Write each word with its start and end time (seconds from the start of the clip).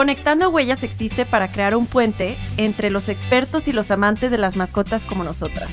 Conectando 0.00 0.48
Huellas 0.48 0.82
existe 0.82 1.26
para 1.26 1.48
crear 1.48 1.76
un 1.76 1.84
puente 1.84 2.34
entre 2.56 2.88
los 2.88 3.10
expertos 3.10 3.68
y 3.68 3.72
los 3.74 3.90
amantes 3.90 4.30
de 4.30 4.38
las 4.38 4.56
mascotas 4.56 5.04
como 5.04 5.24
nosotras. 5.24 5.68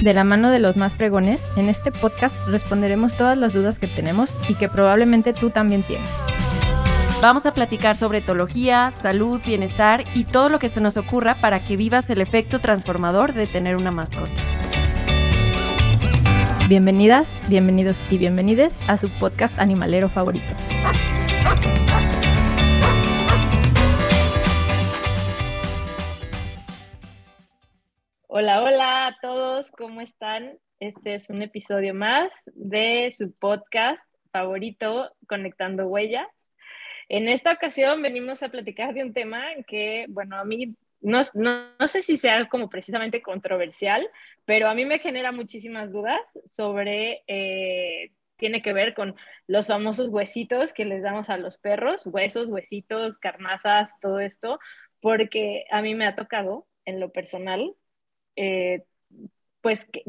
De 0.00 0.14
la 0.14 0.22
mano 0.22 0.52
de 0.52 0.60
los 0.60 0.76
más 0.76 0.94
pregones, 0.94 1.42
en 1.56 1.68
este 1.68 1.90
podcast 1.90 2.36
responderemos 2.46 3.16
todas 3.16 3.36
las 3.36 3.52
dudas 3.52 3.80
que 3.80 3.88
tenemos 3.88 4.32
y 4.48 4.54
que 4.54 4.68
probablemente 4.68 5.32
tú 5.32 5.50
también 5.50 5.82
tienes. 5.82 6.08
Vamos 7.20 7.44
a 7.44 7.52
platicar 7.52 7.96
sobre 7.96 8.18
etología, 8.18 8.92
salud, 9.02 9.40
bienestar 9.44 10.04
y 10.14 10.22
todo 10.22 10.48
lo 10.48 10.60
que 10.60 10.68
se 10.68 10.80
nos 10.80 10.96
ocurra 10.96 11.34
para 11.34 11.58
que 11.64 11.76
vivas 11.76 12.10
el 12.10 12.20
efecto 12.20 12.60
transformador 12.60 13.32
de 13.32 13.48
tener 13.48 13.74
una 13.74 13.90
mascota. 13.90 14.30
Bienvenidas, 16.68 17.28
bienvenidos 17.48 17.98
y 18.10 18.18
bienvenides 18.18 18.76
a 18.86 18.96
su 18.96 19.08
podcast 19.08 19.58
animalero 19.58 20.08
favorito. 20.08 20.54
Hola, 28.36 28.64
hola 28.64 29.06
a 29.06 29.16
todos, 29.20 29.70
¿cómo 29.70 30.00
están? 30.00 30.58
Este 30.80 31.14
es 31.14 31.30
un 31.30 31.40
episodio 31.40 31.94
más 31.94 32.32
de 32.46 33.14
su 33.16 33.32
podcast 33.32 34.04
favorito, 34.32 35.14
Conectando 35.28 35.86
Huellas. 35.86 36.26
En 37.08 37.28
esta 37.28 37.52
ocasión 37.52 38.02
venimos 38.02 38.42
a 38.42 38.48
platicar 38.48 38.92
de 38.92 39.04
un 39.04 39.12
tema 39.12 39.44
que, 39.68 40.06
bueno, 40.08 40.36
a 40.36 40.44
mí 40.44 40.74
no, 41.00 41.20
no, 41.34 41.86
sé 41.86 42.02
si 42.02 42.16
sea 42.16 42.48
como 42.48 42.68
precisamente 42.68 43.22
controversial, 43.22 44.04
pero 44.44 44.68
a 44.68 44.74
mí 44.74 44.84
me 44.84 44.98
genera 44.98 45.30
muchísimas 45.30 45.92
dudas 45.92 46.20
sobre, 46.50 47.22
eh, 47.28 48.10
tiene 48.36 48.62
que 48.62 48.72
ver 48.72 48.94
con 48.94 49.14
los 49.46 49.68
famosos 49.68 50.10
huesitos 50.10 50.72
que 50.72 50.86
les 50.86 51.04
damos 51.04 51.30
a 51.30 51.36
los 51.36 51.56
perros, 51.56 52.04
huesos, 52.04 52.48
huesitos, 52.48 53.16
carnazas, 53.16 53.92
todo 54.00 54.18
esto, 54.18 54.58
porque 55.00 55.66
a 55.70 55.82
mí 55.82 55.94
me 55.94 56.08
ha 56.08 56.16
tocado 56.16 56.66
en 56.84 56.98
lo 56.98 57.12
personal 57.12 57.76
eh, 58.36 58.84
pues 59.60 59.86
que, 59.86 60.04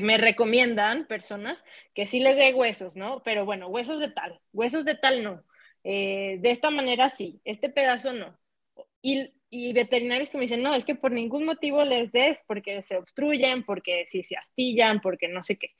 me 0.00 0.18
recomiendan 0.18 1.06
personas 1.06 1.64
que 1.94 2.04
sí 2.04 2.20
les 2.20 2.36
dé 2.36 2.52
huesos, 2.52 2.94
¿no? 2.94 3.22
Pero 3.22 3.46
bueno, 3.46 3.68
huesos 3.68 4.00
de 4.00 4.10
tal, 4.10 4.38
huesos 4.52 4.84
de 4.84 4.96
tal 4.96 5.22
no. 5.22 5.44
Eh, 5.82 6.36
de 6.40 6.50
esta 6.50 6.68
manera 6.70 7.08
sí, 7.08 7.40
este 7.44 7.70
pedazo 7.70 8.12
no. 8.12 8.38
Y, 9.00 9.32
y, 9.48 9.72
veterinarios 9.72 10.28
que 10.28 10.36
me 10.36 10.42
dicen, 10.42 10.62
no, 10.62 10.74
es 10.74 10.84
que 10.84 10.94
por 10.94 11.10
ningún 11.10 11.46
motivo 11.46 11.84
les 11.84 12.12
des, 12.12 12.44
porque 12.46 12.82
se 12.82 12.98
obstruyen, 12.98 13.64
porque 13.64 14.04
si 14.06 14.22
se 14.24 14.36
astillan, 14.36 15.00
porque 15.00 15.28
no 15.28 15.42
sé 15.42 15.56
qué. 15.56 15.70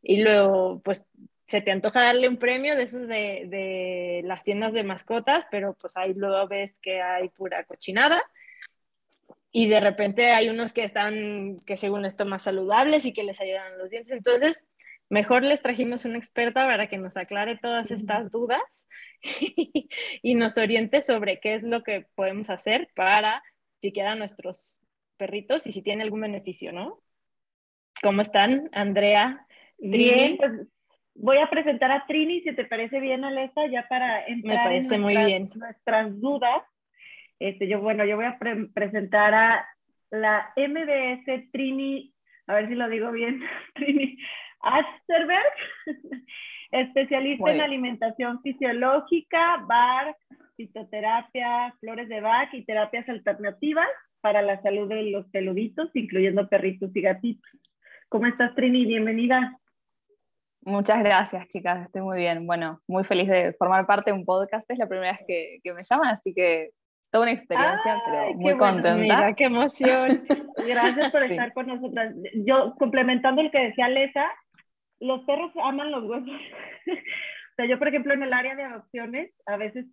Y 0.00 0.22
luego, 0.22 0.80
pues, 0.82 1.04
se 1.46 1.60
te 1.60 1.70
antoja 1.72 2.02
darle 2.02 2.28
un 2.28 2.38
premio 2.38 2.74
de 2.76 2.84
esos 2.84 3.06
de, 3.06 3.44
de 3.48 4.22
las 4.24 4.44
tiendas 4.44 4.72
de 4.72 4.84
mascotas, 4.84 5.46
pero 5.50 5.74
pues 5.74 5.96
ahí 5.96 6.14
luego 6.14 6.48
ves 6.48 6.78
que 6.78 7.02
hay 7.02 7.28
pura 7.28 7.64
cochinada 7.64 8.22
y 9.52 9.68
de 9.68 9.80
repente 9.80 10.30
hay 10.30 10.48
unos 10.48 10.72
que 10.72 10.82
están, 10.82 11.58
que 11.66 11.76
según 11.76 12.06
esto, 12.06 12.24
más 12.24 12.42
saludables 12.42 13.04
y 13.04 13.12
que 13.12 13.22
les 13.22 13.38
ayudan 13.38 13.76
los 13.76 13.90
dientes. 13.90 14.12
Entonces, 14.12 14.66
mejor 15.10 15.42
les 15.42 15.60
trajimos 15.60 16.06
una 16.06 16.16
experta 16.16 16.66
para 16.66 16.88
que 16.88 16.96
nos 16.96 17.18
aclare 17.18 17.58
todas 17.58 17.90
estas 17.90 18.30
dudas 18.30 18.88
y, 20.22 20.34
nos 20.34 20.56
oriente 20.56 21.02
sobre 21.02 21.38
qué 21.38 21.54
es 21.54 21.62
lo 21.62 21.82
que 21.82 22.06
podemos 22.14 22.48
hacer 22.48 22.88
para 22.96 23.42
siquiera 23.82 24.14
nuestros 24.14 24.80
perritos 25.18 25.66
y 25.66 25.72
si 25.72 25.82
tiene 25.82 26.02
algún 26.02 26.22
beneficio, 26.22 26.72
¿no? 26.72 27.02
¿Cómo 28.02 28.22
están, 28.22 28.70
Andrea? 28.72 29.46
Bien, 29.76 30.38
pues 30.38 30.66
voy 31.14 31.38
a 31.38 31.50
presentar 31.50 31.90
a 31.90 32.06
Trini, 32.06 32.40
si 32.40 32.54
te 32.54 32.64
parece 32.64 33.00
bien, 33.00 33.22
Alesa, 33.24 33.66
ya 33.66 33.86
para 33.88 34.26
entrar 34.26 34.56
Me 34.56 34.64
parece 34.64 34.98
muy 34.98 35.16
bien. 35.16 35.50
nuestras 35.54 36.18
dudas. 36.20 36.62
Este, 37.42 37.66
yo, 37.66 37.80
bueno, 37.80 38.04
yo 38.04 38.14
voy 38.14 38.26
a 38.26 38.38
presentar 38.72 39.34
a 39.34 39.66
la 40.12 40.52
MBS 40.56 41.50
Trini, 41.50 42.14
a 42.46 42.54
ver 42.54 42.68
si 42.68 42.76
lo 42.76 42.88
digo 42.88 43.10
bien, 43.10 43.42
Trini 43.74 44.16
Asterberg, 44.60 45.52
especialista 46.70 47.50
en 47.50 47.60
alimentación 47.60 48.40
fisiológica, 48.42 49.56
bar, 49.66 50.16
fitoterapia, 50.56 51.74
flores 51.80 52.08
de 52.08 52.20
Bach 52.20 52.54
y 52.54 52.64
terapias 52.64 53.08
alternativas 53.08 53.88
para 54.20 54.40
la 54.40 54.62
salud 54.62 54.88
de 54.88 55.10
los 55.10 55.26
peluditos, 55.30 55.90
incluyendo 55.94 56.48
perritos 56.48 56.94
y 56.94 57.00
gatitos. 57.00 57.58
¿Cómo 58.08 58.28
estás, 58.28 58.54
Trini? 58.54 58.86
Bienvenida. 58.86 59.58
Muchas 60.60 61.02
gracias, 61.02 61.48
chicas. 61.48 61.86
Estoy 61.86 62.02
muy 62.02 62.18
bien. 62.18 62.46
Bueno, 62.46 62.80
muy 62.86 63.02
feliz 63.02 63.28
de 63.28 63.52
formar 63.54 63.84
parte 63.84 64.12
de 64.12 64.16
un 64.16 64.24
podcast. 64.24 64.70
Es 64.70 64.78
la 64.78 64.86
primera 64.86 65.10
vez 65.10 65.22
que, 65.26 65.58
que 65.64 65.74
me 65.74 65.82
llaman, 65.82 66.10
así 66.10 66.32
que 66.32 66.70
toda 67.12 67.24
una 67.24 67.32
experiencia, 67.32 68.02
pero 68.06 68.34
muy 68.34 68.56
contenta. 68.56 68.96
mira, 68.96 69.34
qué 69.34 69.44
emoción. 69.44 70.08
Gracias 70.66 71.12
por 71.12 71.22
estar 71.22 71.52
con 71.52 71.66
nosotras. 71.66 72.14
Yo, 72.46 72.74
complementando 72.78 73.42
el 73.42 73.50
que 73.50 73.66
decía 73.66 73.90
Lesa, 73.90 74.32
los 74.98 75.22
perros 75.24 75.52
aman 75.62 75.90
los 75.90 76.04
huesos. 76.04 76.30
o 76.88 77.54
sea, 77.56 77.66
yo, 77.66 77.78
por 77.78 77.88
ejemplo, 77.88 78.14
en 78.14 78.22
el 78.22 78.32
área 78.32 78.56
de 78.56 78.64
adopciones, 78.64 79.30
a 79.46 79.56
veces 79.58 79.86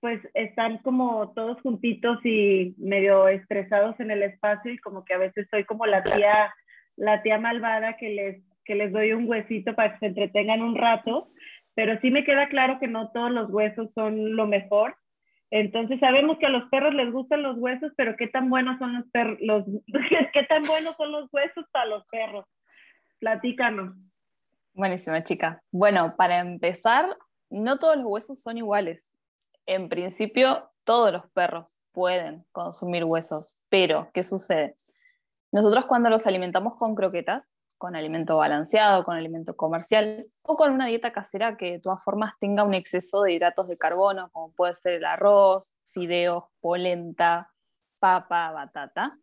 pues 0.00 0.20
están 0.34 0.78
como 0.78 1.32
todos 1.32 1.60
juntitos 1.62 2.18
y 2.24 2.74
medio 2.78 3.28
estresados 3.28 3.98
en 4.00 4.10
el 4.10 4.22
espacio 4.22 4.72
y 4.72 4.78
como 4.78 5.04
que 5.04 5.14
a 5.14 5.18
veces 5.18 5.46
soy 5.50 5.64
como 5.64 5.86
la 5.86 6.02
tía, 6.02 6.54
la 6.96 7.22
tía 7.22 7.38
malvada 7.38 7.96
que 7.96 8.10
les, 8.10 8.42
que 8.64 8.74
les 8.74 8.92
doy 8.92 9.12
un 9.12 9.28
huesito 9.28 9.74
para 9.74 9.92
que 9.92 10.00
se 10.00 10.06
entretengan 10.06 10.60
un 10.60 10.76
rato, 10.76 11.30
pero 11.74 11.98
sí 12.00 12.10
me 12.10 12.24
queda 12.24 12.48
claro 12.48 12.78
que 12.78 12.86
no 12.86 13.12
todos 13.12 13.30
los 13.30 13.50
huesos 13.50 13.90
son 13.94 14.36
lo 14.36 14.46
mejor 14.46 14.94
entonces 15.50 16.00
sabemos 16.00 16.38
que 16.38 16.46
a 16.46 16.50
los 16.50 16.68
perros 16.68 16.94
les 16.94 17.12
gustan 17.12 17.42
los 17.42 17.56
huesos, 17.58 17.92
pero 17.96 18.16
qué 18.16 18.26
tan 18.26 18.50
buenos 18.50 18.78
son 18.78 18.94
los 18.94 19.06
perros, 19.10 19.38
qué 20.32 20.42
tan 20.44 20.62
buenos 20.64 20.96
son 20.96 21.12
los 21.12 21.32
huesos 21.32 21.64
para 21.70 21.86
los 21.86 22.04
perros. 22.06 22.44
Platícanos. 23.18 23.94
Buenísima, 24.72 25.22
chica. 25.22 25.62
Bueno, 25.70 26.14
para 26.16 26.38
empezar, 26.38 27.16
no 27.48 27.78
todos 27.78 27.96
los 27.96 28.06
huesos 28.06 28.42
son 28.42 28.58
iguales. 28.58 29.14
En 29.66 29.88
principio, 29.88 30.68
todos 30.82 31.12
los 31.12 31.30
perros 31.30 31.78
pueden 31.92 32.44
consumir 32.52 33.04
huesos, 33.04 33.54
pero 33.68 34.10
¿qué 34.12 34.24
sucede? 34.24 34.74
Nosotros 35.52 35.86
cuando 35.86 36.10
los 36.10 36.26
alimentamos 36.26 36.74
con 36.74 36.96
croquetas, 36.96 37.48
con 37.78 37.96
alimento 37.96 38.36
balanceado, 38.36 39.04
con 39.04 39.16
alimento 39.16 39.56
comercial 39.56 40.24
o 40.42 40.56
con 40.56 40.72
una 40.72 40.86
dieta 40.86 41.12
casera 41.12 41.56
que 41.56 41.72
de 41.72 41.78
todas 41.80 42.02
formas 42.02 42.34
tenga 42.40 42.64
un 42.64 42.74
exceso 42.74 43.22
de 43.22 43.34
hidratos 43.34 43.68
de 43.68 43.76
carbono, 43.76 44.30
como 44.32 44.52
puede 44.52 44.74
ser 44.76 44.94
el 44.94 45.04
arroz, 45.04 45.74
fideos, 45.92 46.44
polenta, 46.60 47.50
papa, 48.00 48.52
batata. 48.52 49.18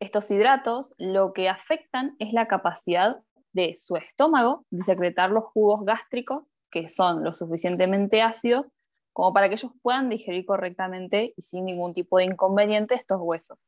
Estos 0.00 0.30
hidratos 0.30 0.94
lo 0.98 1.32
que 1.32 1.48
afectan 1.48 2.16
es 2.18 2.32
la 2.32 2.48
capacidad 2.48 3.22
de 3.52 3.74
su 3.76 3.96
estómago 3.96 4.64
de 4.70 4.82
secretar 4.82 5.30
los 5.30 5.44
jugos 5.44 5.84
gástricos 5.84 6.44
que 6.70 6.90
son 6.90 7.22
lo 7.22 7.34
suficientemente 7.34 8.20
ácidos 8.20 8.66
como 9.12 9.32
para 9.32 9.48
que 9.48 9.54
ellos 9.54 9.70
puedan 9.80 10.08
digerir 10.08 10.44
correctamente 10.44 11.32
y 11.36 11.42
sin 11.42 11.64
ningún 11.64 11.92
tipo 11.92 12.18
de 12.18 12.24
inconveniente 12.24 12.96
estos 12.96 13.20
huesos. 13.20 13.64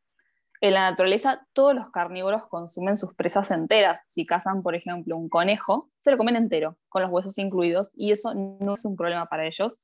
En 0.66 0.74
la 0.74 0.90
naturaleza, 0.90 1.46
todos 1.52 1.76
los 1.76 1.92
carnívoros 1.92 2.48
consumen 2.48 2.98
sus 2.98 3.14
presas 3.14 3.52
enteras. 3.52 4.02
Si 4.04 4.26
cazan, 4.26 4.64
por 4.64 4.74
ejemplo, 4.74 5.16
un 5.16 5.28
conejo, 5.28 5.90
se 6.00 6.10
lo 6.10 6.18
comen 6.18 6.34
entero, 6.34 6.76
con 6.88 7.02
los 7.02 7.10
huesos 7.12 7.38
incluidos, 7.38 7.92
y 7.94 8.10
eso 8.10 8.34
no 8.34 8.74
es 8.74 8.84
un 8.84 8.96
problema 8.96 9.26
para 9.26 9.46
ellos, 9.46 9.78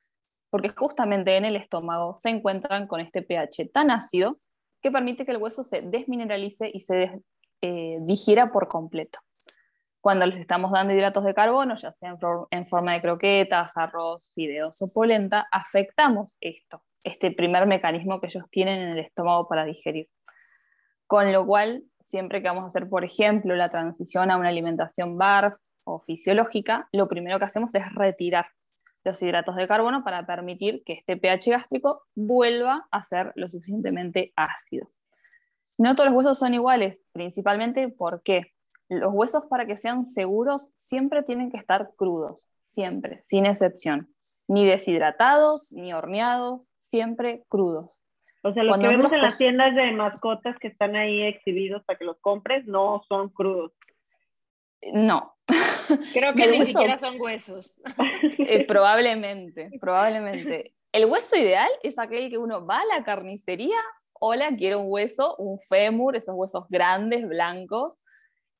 porque 0.51 0.71
justamente 0.71 1.37
en 1.37 1.45
el 1.45 1.55
estómago 1.55 2.17
se 2.17 2.31
encuentran 2.31 2.89
con 2.89 2.99
este 2.99 3.23
pH 3.23 3.71
tan 3.73 3.93
ácido 3.93 4.39
que 4.81 4.91
permite 4.91 5.25
que 5.25 5.31
el 5.31 5.37
hueso 5.37 5.63
se 5.63 5.83
desmineralice 5.83 6.69
y 6.75 6.81
se 6.81 7.23
eh, 7.61 7.95
digiera 8.09 8.51
por 8.51 8.67
completo. 8.67 9.21
Cuando 10.01 10.27
les 10.27 10.41
estamos 10.41 10.73
dando 10.73 10.95
hidratos 10.95 11.25
de 11.25 11.33
carbono, 11.33 11.77
ya 11.77 11.93
sea 11.93 12.17
en 12.51 12.67
forma 12.67 12.95
de 12.95 13.01
croquetas, 13.01 13.77
arroz, 13.77 14.33
fideos 14.35 14.83
o 14.83 14.93
polenta, 14.93 15.47
afectamos 15.53 16.39
esto, 16.41 16.83
este 17.05 17.31
primer 17.31 17.69
mecanismo 17.69 18.21
que 18.21 18.27
ellos 18.27 18.47
tienen 18.51 18.81
en 18.81 18.89
el 18.89 18.99
estómago 18.99 19.47
para 19.47 19.65
digerir. 19.65 20.09
Con 21.13 21.31
lo 21.31 21.45
cual, 21.45 21.85
siempre 22.07 22.41
que 22.41 22.49
vamos 22.49 22.65
a 22.65 22.69
hacer, 22.69 22.89
por 22.89 23.05
ejemplo, 23.05 23.55
la 23.55 23.69
transición 23.69 24.31
a 24.31 24.39
una 24.39 24.49
alimentación 24.49 25.19
BARF 25.19 25.59
o 25.85 26.01
fisiológica, 26.01 26.89
lo 26.91 27.07
primero 27.07 27.39
que 27.39 27.45
hacemos 27.45 27.75
es 27.75 27.85
retirar 27.95 28.47
los 29.05 29.23
hidratos 29.23 29.57
de 29.57 29.69
carbono 29.69 30.05
para 30.05 30.25
permitir 30.25 30.83
que 30.87 30.95
este 30.95 31.19
pH 31.19 31.51
gástrico 31.51 32.05
vuelva 32.15 32.89
a 32.91 33.05
ser 33.05 33.35
lo 33.35 33.51
suficientemente 33.51 34.33
ácido. 34.37 34.89
No 35.77 35.95
todos 35.95 36.09
los 36.09 36.17
huesos 36.17 36.39
son 36.39 36.55
iguales, 36.55 37.03
principalmente 37.13 37.91
porque 37.91 38.55
los 38.89 39.13
huesos 39.13 39.45
para 39.51 39.67
que 39.67 39.77
sean 39.77 40.07
seguros 40.07 40.71
siempre 40.77 41.23
tienen 41.23 41.51
que 41.51 41.59
estar 41.59 41.91
crudos, 41.95 42.41
siempre, 42.65 43.21
sin 43.23 43.45
excepción. 43.45 44.09
Ni 44.49 44.65
deshidratados, 44.65 45.73
ni 45.73 45.93
horneados, 45.93 46.63
siempre 46.81 47.45
crudos. 47.51 48.02
O 48.43 48.53
sea, 48.53 48.65
lo 48.65 48.79
que 48.79 48.89
vemos 48.89 49.13
en 49.13 49.23
las 49.23 49.39
tiendas 49.39 49.77
de 49.77 49.93
mascotas 49.93 50.59
que 50.59 50.69
están 50.69 50.97
ahí 50.97 51.23
exhibidos 51.23 51.85
para 51.85 51.99
que 51.99 52.05
los 52.05 52.19
compres 52.21 52.67
no 52.67 53.03
son 53.09 53.29
crudos. 53.29 53.73
No. 54.93 55.37
Creo 56.13 56.35
que 56.35 56.49
ni 56.49 56.67
siquiera 56.67 56.99
son 56.99 57.21
huesos. 57.21 57.81
Eh, 58.39 58.67
probablemente, 58.67 59.71
probablemente. 59.81 60.75
El 60.91 61.07
hueso 61.07 61.37
ideal 61.37 61.71
es 61.83 61.99
aquel 61.99 62.31
que 62.31 62.39
uno 62.39 62.67
va 62.67 62.81
a 62.81 62.99
la 62.99 63.05
carnicería, 63.05 63.79
hola, 64.21 64.51
quiero 64.57 64.81
un 64.81 64.93
hueso, 64.93 65.37
un 65.37 65.59
fémur, 65.61 66.17
esos 66.17 66.35
huesos 66.35 66.67
grandes, 66.69 67.27
blancos, 67.27 67.97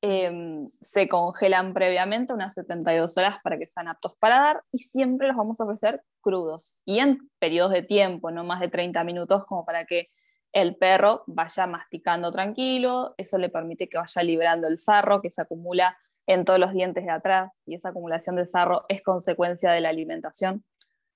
em, 0.05 0.67
se 0.67 1.07
congelan 1.07 1.73
previamente 1.73 2.33
unas 2.33 2.53
72 2.55 3.17
horas 3.17 3.37
para 3.41 3.57
que 3.57 3.67
sean 3.67 3.87
aptos 3.87 4.17
para 4.19 4.37
dar 4.37 4.63
y 4.69 4.79
siempre 4.79 5.29
los 5.29 5.37
vamos 5.37 5.61
a 5.61 5.63
ofrecer 5.63 6.03
crudos 6.19 6.75
y 6.83 6.99
en 6.99 7.19
periodos 7.39 7.71
de 7.71 7.83
tiempo, 7.83 8.29
no 8.29 8.43
más 8.43 8.59
de 8.59 8.67
30 8.67 9.01
minutos, 9.05 9.45
como 9.45 9.63
para 9.63 9.85
que 9.85 10.07
el 10.51 10.75
perro 10.75 11.23
vaya 11.25 11.67
masticando 11.67 12.33
tranquilo, 12.33 13.15
eso 13.15 13.37
le 13.37 13.47
permite 13.47 13.87
que 13.87 13.97
vaya 13.97 14.23
liberando 14.23 14.67
el 14.67 14.77
sarro 14.77 15.21
que 15.21 15.29
se 15.29 15.41
acumula 15.41 15.97
en 16.27 16.43
todos 16.43 16.59
los 16.59 16.73
dientes 16.73 17.05
de 17.05 17.11
atrás 17.11 17.53
y 17.65 17.75
esa 17.75 17.89
acumulación 17.89 18.35
de 18.35 18.45
sarro 18.45 18.83
es 18.89 19.01
consecuencia 19.01 19.71
de 19.71 19.79
la 19.79 19.87
alimentación. 19.87 20.65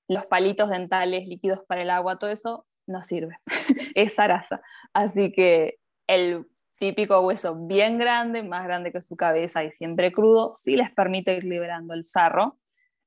Los 0.07 0.28
palitos 0.28 0.69
dentales, 0.69 1.28
líquidos 1.28 1.62
para 1.68 1.81
el 1.81 1.89
agua, 1.89 2.19
todo 2.19 2.30
eso 2.30 2.66
no 2.86 3.04
sirve, 3.04 3.38
es 3.95 4.16
zaraza. 4.16 4.62
Así 4.94 5.34
que 5.34 5.78
el 6.07 6.48
típico 6.77 7.19
hueso 7.21 7.56
bien 7.56 7.97
grande, 7.97 8.44
más 8.44 8.63
grande 8.65 8.91
que 8.91 9.01
su 9.01 9.15
cabeza 9.15 9.63
y 9.63 9.71
siempre 9.71 10.12
crudo, 10.12 10.53
sí 10.53 10.75
les 10.75 10.94
permite 10.94 11.35
ir 11.35 11.44
liberando 11.44 11.94
el 11.94 12.06
sarro. 12.06 12.56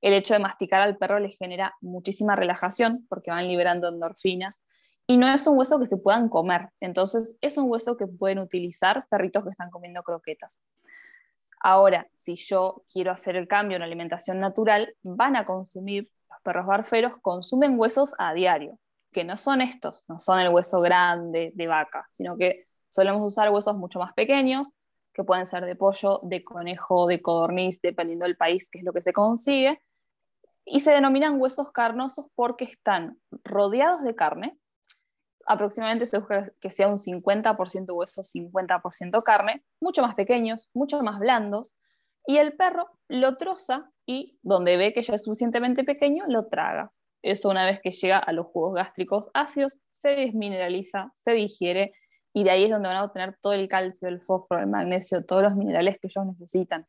El 0.01 0.15
hecho 0.15 0.35
de 0.35 0.41
masticar 0.41 0.81
al 0.83 0.97
perro 0.97 1.19
les 1.19 1.37
genera 1.37 1.75
muchísima 1.81 2.37
relajación 2.37 3.07
porque 3.09 3.31
van 3.31 3.47
liberando 3.47 3.89
endorfinas 3.89 4.65
y 5.07 5.17
no 5.17 5.29
es 5.29 5.47
un 5.47 5.59
hueso 5.59 5.79
que 5.79 5.87
se 5.87 5.97
puedan 5.97 6.29
comer. 6.29 6.69
Entonces 6.81 7.39
es 7.41 7.59
un 7.59 7.71
hueso 7.71 7.97
que 7.97 8.07
pueden 8.07 8.39
utilizar 8.39 9.07
perritos 9.11 9.45
que 9.45 9.51
están 9.51 9.71
comiendo 9.71 10.03
croquetas. 10.03 10.63
Ahora, 11.63 12.09
si 12.15 12.37
yo 12.37 12.85
quiero 12.91 13.13
hacer 13.13 13.37
el 13.37 13.47
cambio 13.47 13.77
en 13.77 13.83
alimentación 13.83 14.41
natural, 14.41 14.95
van 15.03 15.37
a 15.37 15.45
consumir, 15.45 16.11
los 16.31 16.41
perros 16.43 16.67
barferos 16.67 17.17
consumen 17.21 17.79
huesos 17.79 18.15
a 18.19 18.33
diario, 18.33 18.79
que 19.13 19.25
no 19.25 19.37
son 19.37 19.61
estos, 19.61 20.05
no 20.09 20.21
son 20.21 20.41
el 20.41 20.49
hueso 20.49 20.81
grande 20.81 21.53
de 21.55 21.67
vaca, 21.67 22.09
sino 22.13 22.39
que 22.39 22.65
solemos 22.91 23.27
usar 23.27 23.51
huesos 23.51 23.77
mucho 23.77 23.99
más 23.99 24.13
pequeños, 24.15 24.69
que 25.13 25.25
pueden 25.25 25.49
ser 25.49 25.65
de 25.65 25.77
pollo, 25.77 26.21
de 26.23 26.45
conejo, 26.45 27.07
de 27.07 27.23
codorniz, 27.23 27.81
dependiendo 27.81 28.27
del 28.27 28.37
país, 28.37 28.69
que 28.71 28.79
es 28.79 28.85
lo 28.85 28.93
que 28.93 29.03
se 29.03 29.13
consigue, 29.13 29.81
y 30.65 30.81
se 30.81 30.93
denominan 30.93 31.41
huesos 31.41 31.73
carnosos 31.73 32.27
porque 32.35 32.65
están 32.65 33.19
rodeados 33.45 34.03
de 34.05 34.15
carne, 34.15 34.59
aproximadamente 35.47 36.07
se 36.07 36.19
busca 36.19 36.53
que 36.61 36.71
sea 36.71 36.89
un 36.89 36.99
50% 36.99 37.93
hueso, 37.93 38.23
50% 38.23 39.23
carne, 39.23 39.65
mucho 39.81 40.03
más 40.03 40.15
pequeños, 40.15 40.69
mucho 40.75 41.03
más 41.03 41.19
blandos, 41.19 41.75
y 42.27 42.37
el 42.37 42.53
perro 42.57 42.89
lo 43.09 43.37
troza 43.37 43.91
y 44.07 44.39
donde 44.43 44.77
ve 44.77 44.93
que 44.93 45.03
ya 45.03 45.15
es 45.15 45.25
suficientemente 45.25 45.85
pequeño, 45.85 46.25
lo 46.29 46.47
traga. 46.47 46.91
Eso 47.23 47.49
una 47.49 47.67
vez 47.67 47.81
que 47.81 47.93
llega 47.93 48.19
a 48.19 48.33
los 48.33 48.47
jugos 48.47 48.75
gástricos 48.75 49.31
ácidos, 49.35 49.81
se 49.97 50.11
desmineraliza, 50.11 51.13
se 51.15 51.33
digiere, 51.33 51.93
y 52.33 52.45
de 52.45 52.51
ahí 52.51 52.65
es 52.65 52.71
donde 52.71 52.89
van 52.89 52.99
a 52.99 53.05
obtener 53.05 53.37
todo 53.41 53.53
el 53.53 53.69
calcio, 53.69 54.09
el 54.09 54.21
fósforo, 54.21 54.61
el 54.61 54.69
magnesio, 54.69 55.25
todos 55.25 55.43
los 55.43 55.57
minerales 55.57 55.99
que 56.01 56.09
ellos 56.09 56.27
necesitan. 56.27 56.87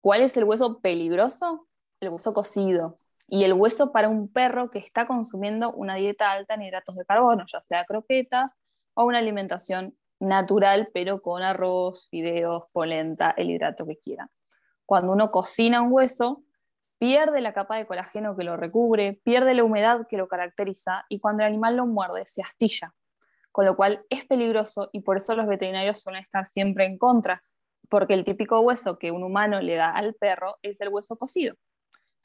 ¿Cuál 0.00 0.22
es 0.22 0.36
el 0.36 0.44
hueso 0.44 0.80
peligroso? 0.80 1.66
El 2.00 2.10
hueso 2.10 2.34
cocido, 2.34 2.96
y 3.28 3.44
el 3.44 3.52
hueso 3.52 3.92
para 3.92 4.08
un 4.08 4.32
perro 4.32 4.70
que 4.70 4.78
está 4.78 5.06
consumiendo 5.06 5.72
una 5.72 5.96
dieta 5.96 6.30
alta 6.30 6.54
en 6.54 6.62
hidratos 6.62 6.94
de 6.96 7.04
carbono, 7.04 7.44
ya 7.50 7.60
sea 7.62 7.84
croquetas 7.84 8.50
o 8.94 9.04
una 9.04 9.18
alimentación 9.18 9.96
natural, 10.20 10.88
pero 10.94 11.18
con 11.18 11.42
arroz, 11.42 12.08
fideos, 12.10 12.70
polenta, 12.72 13.34
el 13.36 13.50
hidrato 13.50 13.86
que 13.86 13.98
quieran. 13.98 14.28
Cuando 14.86 15.12
uno 15.12 15.30
cocina 15.30 15.82
un 15.82 15.92
hueso, 15.92 16.44
pierde 16.98 17.40
la 17.40 17.52
capa 17.52 17.76
de 17.76 17.86
colágeno 17.86 18.36
que 18.36 18.44
lo 18.44 18.56
recubre, 18.56 19.20
pierde 19.24 19.54
la 19.54 19.64
humedad 19.64 20.06
que 20.08 20.16
lo 20.16 20.28
caracteriza 20.28 21.04
y 21.08 21.18
cuando 21.18 21.42
el 21.42 21.48
animal 21.48 21.76
lo 21.76 21.86
muerde 21.86 22.26
se 22.26 22.42
astilla, 22.42 22.94
con 23.56 23.64
lo 23.64 23.74
cual 23.74 24.04
es 24.10 24.26
peligroso 24.26 24.90
y 24.92 25.00
por 25.00 25.16
eso 25.16 25.34
los 25.34 25.46
veterinarios 25.46 26.02
suelen 26.02 26.20
estar 26.20 26.46
siempre 26.46 26.84
en 26.84 26.98
contra, 26.98 27.40
porque 27.88 28.12
el 28.12 28.22
típico 28.22 28.60
hueso 28.60 28.98
que 28.98 29.10
un 29.10 29.22
humano 29.22 29.62
le 29.62 29.76
da 29.76 29.92
al 29.92 30.12
perro 30.12 30.56
es 30.60 30.78
el 30.82 30.90
hueso 30.90 31.16
cocido 31.16 31.54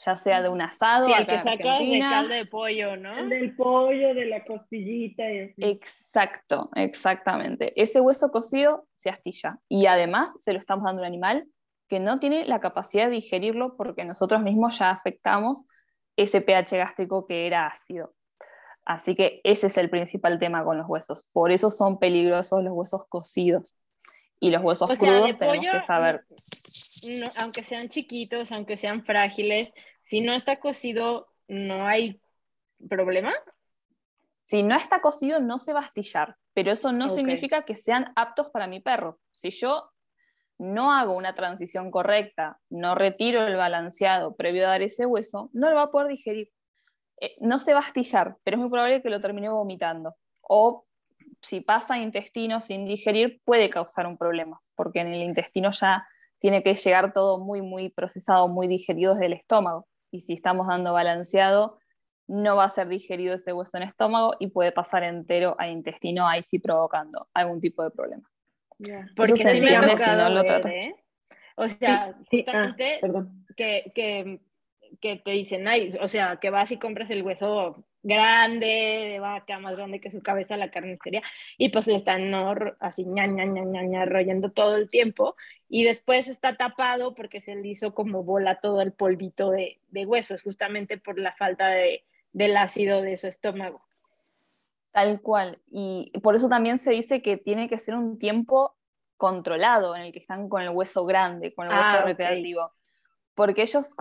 ya 0.04 0.16
sea 0.16 0.42
de 0.42 0.50
un 0.50 0.62
asado. 0.62 1.06
Sí, 1.06 1.14
el 1.14 1.28
que 1.28 1.40
sacas 1.40 1.80
de 1.80 2.00
caldo 2.00 2.34
de 2.34 2.46
pollo, 2.48 2.98
¿no? 2.98 3.18
El 3.20 3.30
del 3.30 3.56
pollo, 3.56 4.16
de 4.16 4.26
la 4.26 4.44
costillita 4.44 5.32
y 5.32 5.40
así. 5.42 5.54
Exacto, 5.60 6.72
exactamente. 6.76 7.80
Ese 7.80 8.02
hueso 8.02 8.30
cocido 8.30 8.88
se 8.96 9.12
astilla 9.12 9.60
y 9.70 9.86
además 9.86 10.36
se 10.42 10.54
lo 10.54 10.58
estamos 10.58 10.86
dando 10.86 11.04
a 11.04 11.06
un 11.06 11.14
animal 11.14 11.46
que 11.88 12.00
no 12.00 12.20
tiene 12.20 12.46
la 12.46 12.60
capacidad 12.60 13.06
de 13.06 13.12
digerirlo 13.12 13.78
porque 13.78 14.04
nosotros 14.04 14.42
mismos 14.42 14.80
ya 14.80 14.90
afectamos 14.90 15.64
ese 16.18 16.42
pH 16.42 16.78
gástrico 16.78 17.28
que 17.28 17.46
era 17.46 17.68
ácido. 17.68 18.16
Así 18.86 19.16
que 19.16 19.42
ese 19.44 19.68
es 19.68 19.78
el 19.78 19.90
principal 19.90 20.40
tema 20.40 20.64
con 20.64 20.78
los 20.78 20.88
huesos. 20.88 21.28
Por 21.34 21.52
eso 21.52 21.70
son 21.70 22.00
peligrosos 22.00 22.64
los 22.64 22.74
huesos 22.74 23.06
cocidos. 23.08 23.76
Y 24.40 24.50
los 24.50 24.64
huesos 24.64 24.90
crudos 24.98 25.38
tenemos 25.38 25.66
que 25.72 25.84
saber. 25.84 26.26
aunque 27.42 27.62
sean 27.62 27.88
chiquitos, 27.90 28.52
aunque 28.52 28.76
sean 28.76 29.06
frágiles, 29.06 29.72
si 30.04 30.22
no 30.22 30.34
está 30.34 30.60
cocido, 30.60 31.28
¿no 31.48 31.86
hay 31.86 32.20
problema? 32.90 33.34
Si 34.44 34.64
no 34.64 34.76
está 34.76 35.00
cocido, 35.00 35.40
no 35.40 35.60
se 35.60 35.74
va 35.74 35.80
a 35.80 35.84
astillar, 35.84 36.36
pero 36.54 36.72
eso 36.72 36.92
no 36.92 37.10
significa 37.10 37.64
que 37.64 37.76
sean 37.76 38.12
aptos 38.16 38.50
para 38.50 38.68
mi 38.68 38.80
perro. 38.80 39.20
Si 39.32 39.52
yo 39.52 39.92
no 40.58 40.92
hago 40.92 41.16
una 41.16 41.36
transición 41.36 41.92
correcta, 41.92 42.60
no 42.70 42.96
retiro 42.96 43.46
el 43.46 43.56
balanceado 43.56 44.36
previo 44.36 44.66
a 44.66 44.72
dar 44.72 44.82
ese 44.82 45.06
hueso, 45.06 45.50
no 45.54 45.70
lo 45.70 45.76
va 45.76 45.84
a 45.84 45.92
poder 45.92 46.10
digerir. 46.10 46.52
Eh, 47.22 47.36
no 47.40 47.60
se 47.60 47.74
va 47.74 47.80
a 47.80 47.84
astillar, 47.84 48.36
pero 48.44 48.58
es 48.58 48.62
muy 48.62 48.70
probable 48.70 49.02
que 49.02 49.10
lo 49.10 49.22
termine 49.22 49.48
vomitando. 49.48 50.16
O 50.42 50.86
si 51.42 51.62
pasa 51.62 51.98
intestino 51.98 52.60
sin 52.60 52.86
digerir, 52.86 53.40
puede 53.46 53.70
causar 53.70 54.08
un 54.08 54.18
problema, 54.18 54.60
porque 54.76 55.00
en 55.00 55.08
el 55.08 55.22
intestino 55.22 55.72
ya 55.72 56.06
tiene 56.40 56.64
que 56.64 56.74
llegar 56.74 57.14
todo 57.14 57.40
muy, 57.40 57.62
muy 57.62 57.90
procesado, 57.90 58.48
muy 58.48 58.68
digerido 58.68 59.14
desde 59.14 59.28
el 59.28 59.34
estómago 59.34 59.88
y 60.12 60.22
si 60.22 60.34
estamos 60.34 60.68
dando 60.68 60.94
balanceado, 60.94 61.80
no 62.28 62.56
va 62.56 62.66
a 62.66 62.70
ser 62.70 62.88
digerido 62.88 63.36
ese 63.36 63.54
hueso 63.54 63.78
en 63.78 63.84
estómago 63.84 64.36
y 64.40 64.48
puede 64.48 64.72
pasar 64.72 65.04
entero 65.04 65.56
a 65.58 65.68
intestino, 65.68 66.28
ahí 66.28 66.44
sí 66.44 66.60
provocando 66.60 67.28
algún 67.34 67.62
tipo 67.62 67.84
de 67.84 67.92
problema. 67.92 68.30
Porque 69.16 69.38
si 69.38 69.60
no 69.60 70.30
lo 70.30 70.42
¿eh? 70.42 70.96
O 71.56 71.68
sea, 71.68 72.06
ah, 72.06 72.20
justamente 72.32 73.02
que, 73.56 73.92
que, 73.94 74.42
que, 75.00 75.18
te 75.18 75.32
dicen, 75.32 75.68
ay, 75.68 75.94
o 76.02 76.08
sea, 76.08 76.38
que 76.38 76.50
vas 76.50 76.72
y 76.72 76.78
compras 76.78 77.10
el 77.12 77.24
hueso 77.24 77.84
grande, 78.04 78.66
de 78.66 79.20
vaca, 79.20 79.60
más 79.60 79.76
grande 79.76 80.02
que 80.02 80.10
su 80.10 80.22
cabeza, 80.22 80.58
la 80.58 80.72
carnicería, 80.72 81.22
y 81.58 81.70
pues 81.70 81.88
le 81.88 81.96
están 81.96 82.34
así 82.80 83.06
ña, 83.06 83.28
ña, 83.28 83.46
ña, 83.46 83.64
ña, 83.64 84.06
royendo 84.06 84.52
todo 84.52 84.76
el 84.76 84.90
tiempo, 84.90 85.36
y 85.70 85.84
después 85.84 86.28
está 86.28 86.58
tapado 86.58 87.14
porque 87.14 87.42
se 87.42 87.56
le 87.56 87.68
hizo 87.68 87.94
como 87.94 88.24
bola 88.24 88.60
todo 88.60 88.82
el 88.82 88.92
polvito 88.92 89.52
de, 89.52 89.80
de 89.90 90.06
huesos, 90.06 90.42
justamente 90.42 90.98
por 90.98 91.20
la 91.20 91.34
falta 91.34 91.68
de, 91.68 92.04
del 92.34 92.58
ácido 92.58 93.02
de 93.02 93.18
su 93.18 93.28
estómago. 93.28 93.82
Tal 94.92 95.22
cual, 95.22 95.60
y 95.70 96.12
por 96.22 96.36
eso 96.36 96.50
también 96.50 96.78
se 96.78 96.92
dice 96.92 97.22
que 97.22 97.38
tiene 97.38 97.70
que 97.70 97.80
ser 97.80 97.96
un 97.96 98.18
tiempo 98.18 98.76
controlado 99.16 99.96
en 99.96 100.02
el 100.02 100.12
que 100.12 100.20
están 100.20 100.50
con 100.50 100.64
el 100.64 100.70
hueso 100.70 101.06
grande, 101.06 101.54
con 101.54 101.68
el 101.68 101.74
hueso 101.74 101.98
ah, 101.98 102.02
recreativo, 102.02 102.72
porque 103.36 103.62
ellos 103.62 103.94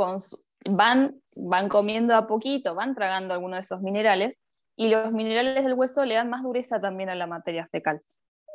van, 0.64 1.20
van 1.48 1.68
comiendo 1.68 2.14
a 2.14 2.26
poquito, 2.26 2.74
van 2.74 2.94
tragando 2.94 3.34
algunos 3.34 3.58
de 3.58 3.62
esos 3.62 3.80
minerales 3.80 4.40
y 4.76 4.88
los 4.88 5.12
minerales 5.12 5.64
del 5.64 5.74
hueso 5.74 6.04
le 6.04 6.14
dan 6.14 6.30
más 6.30 6.42
dureza 6.42 6.78
también 6.78 7.10
a 7.10 7.14
la 7.14 7.26
materia 7.26 7.68
fecal. 7.70 8.00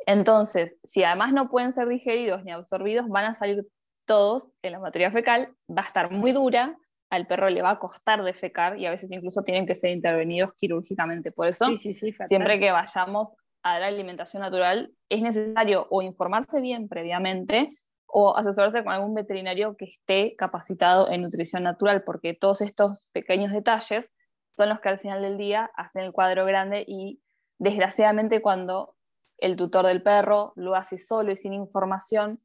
Entonces, 0.06 0.76
si 0.84 1.02
además 1.04 1.32
no 1.32 1.48
pueden 1.48 1.72
ser 1.72 1.88
digeridos 1.88 2.44
ni 2.44 2.52
absorbidos, 2.52 3.08
van 3.08 3.24
a 3.24 3.34
salir 3.34 3.66
todos 4.06 4.50
en 4.62 4.72
la 4.72 4.78
materia 4.78 5.10
fecal, 5.10 5.52
va 5.68 5.82
a 5.82 5.86
estar 5.86 6.10
muy 6.10 6.32
dura, 6.32 6.76
al 7.10 7.26
perro 7.26 7.48
le 7.48 7.62
va 7.62 7.70
a 7.70 7.78
costar 7.78 8.22
defecar 8.22 8.78
y 8.78 8.86
a 8.86 8.90
veces 8.90 9.10
incluso 9.10 9.42
tienen 9.42 9.66
que 9.66 9.74
ser 9.74 9.90
intervenidos 9.90 10.52
quirúrgicamente. 10.54 11.32
Por 11.32 11.48
eso, 11.48 11.66
siempre 11.76 12.60
que 12.60 12.70
vayamos 12.70 13.34
a 13.62 13.74
dar 13.74 13.84
alimentación 13.84 14.42
natural, 14.42 14.92
es 15.08 15.22
necesario 15.22 15.86
o 15.90 16.02
informarse 16.02 16.60
bien 16.60 16.88
previamente 16.88 17.70
o 18.06 18.36
asesorarse 18.36 18.82
con 18.84 18.92
algún 18.92 19.14
veterinario 19.14 19.76
que 19.76 19.86
esté 19.86 20.36
capacitado 20.36 21.10
en 21.10 21.22
nutrición 21.22 21.62
natural, 21.62 22.02
porque 22.04 22.34
todos 22.34 22.60
estos 22.60 23.10
pequeños 23.12 23.52
detalles 23.52 24.10
son 24.52 24.68
los 24.68 24.80
que 24.80 24.88
al 24.88 24.98
final 24.98 25.22
del 25.22 25.36
día 25.36 25.70
hacen 25.76 26.02
el 26.02 26.12
cuadro 26.12 26.46
grande 26.46 26.84
y 26.86 27.20
desgraciadamente 27.58 28.40
cuando 28.40 28.94
el 29.38 29.56
tutor 29.56 29.86
del 29.86 30.02
perro 30.02 30.52
lo 30.56 30.74
hace 30.74 30.98
solo 30.98 31.32
y 31.32 31.36
sin 31.36 31.52
información, 31.52 32.38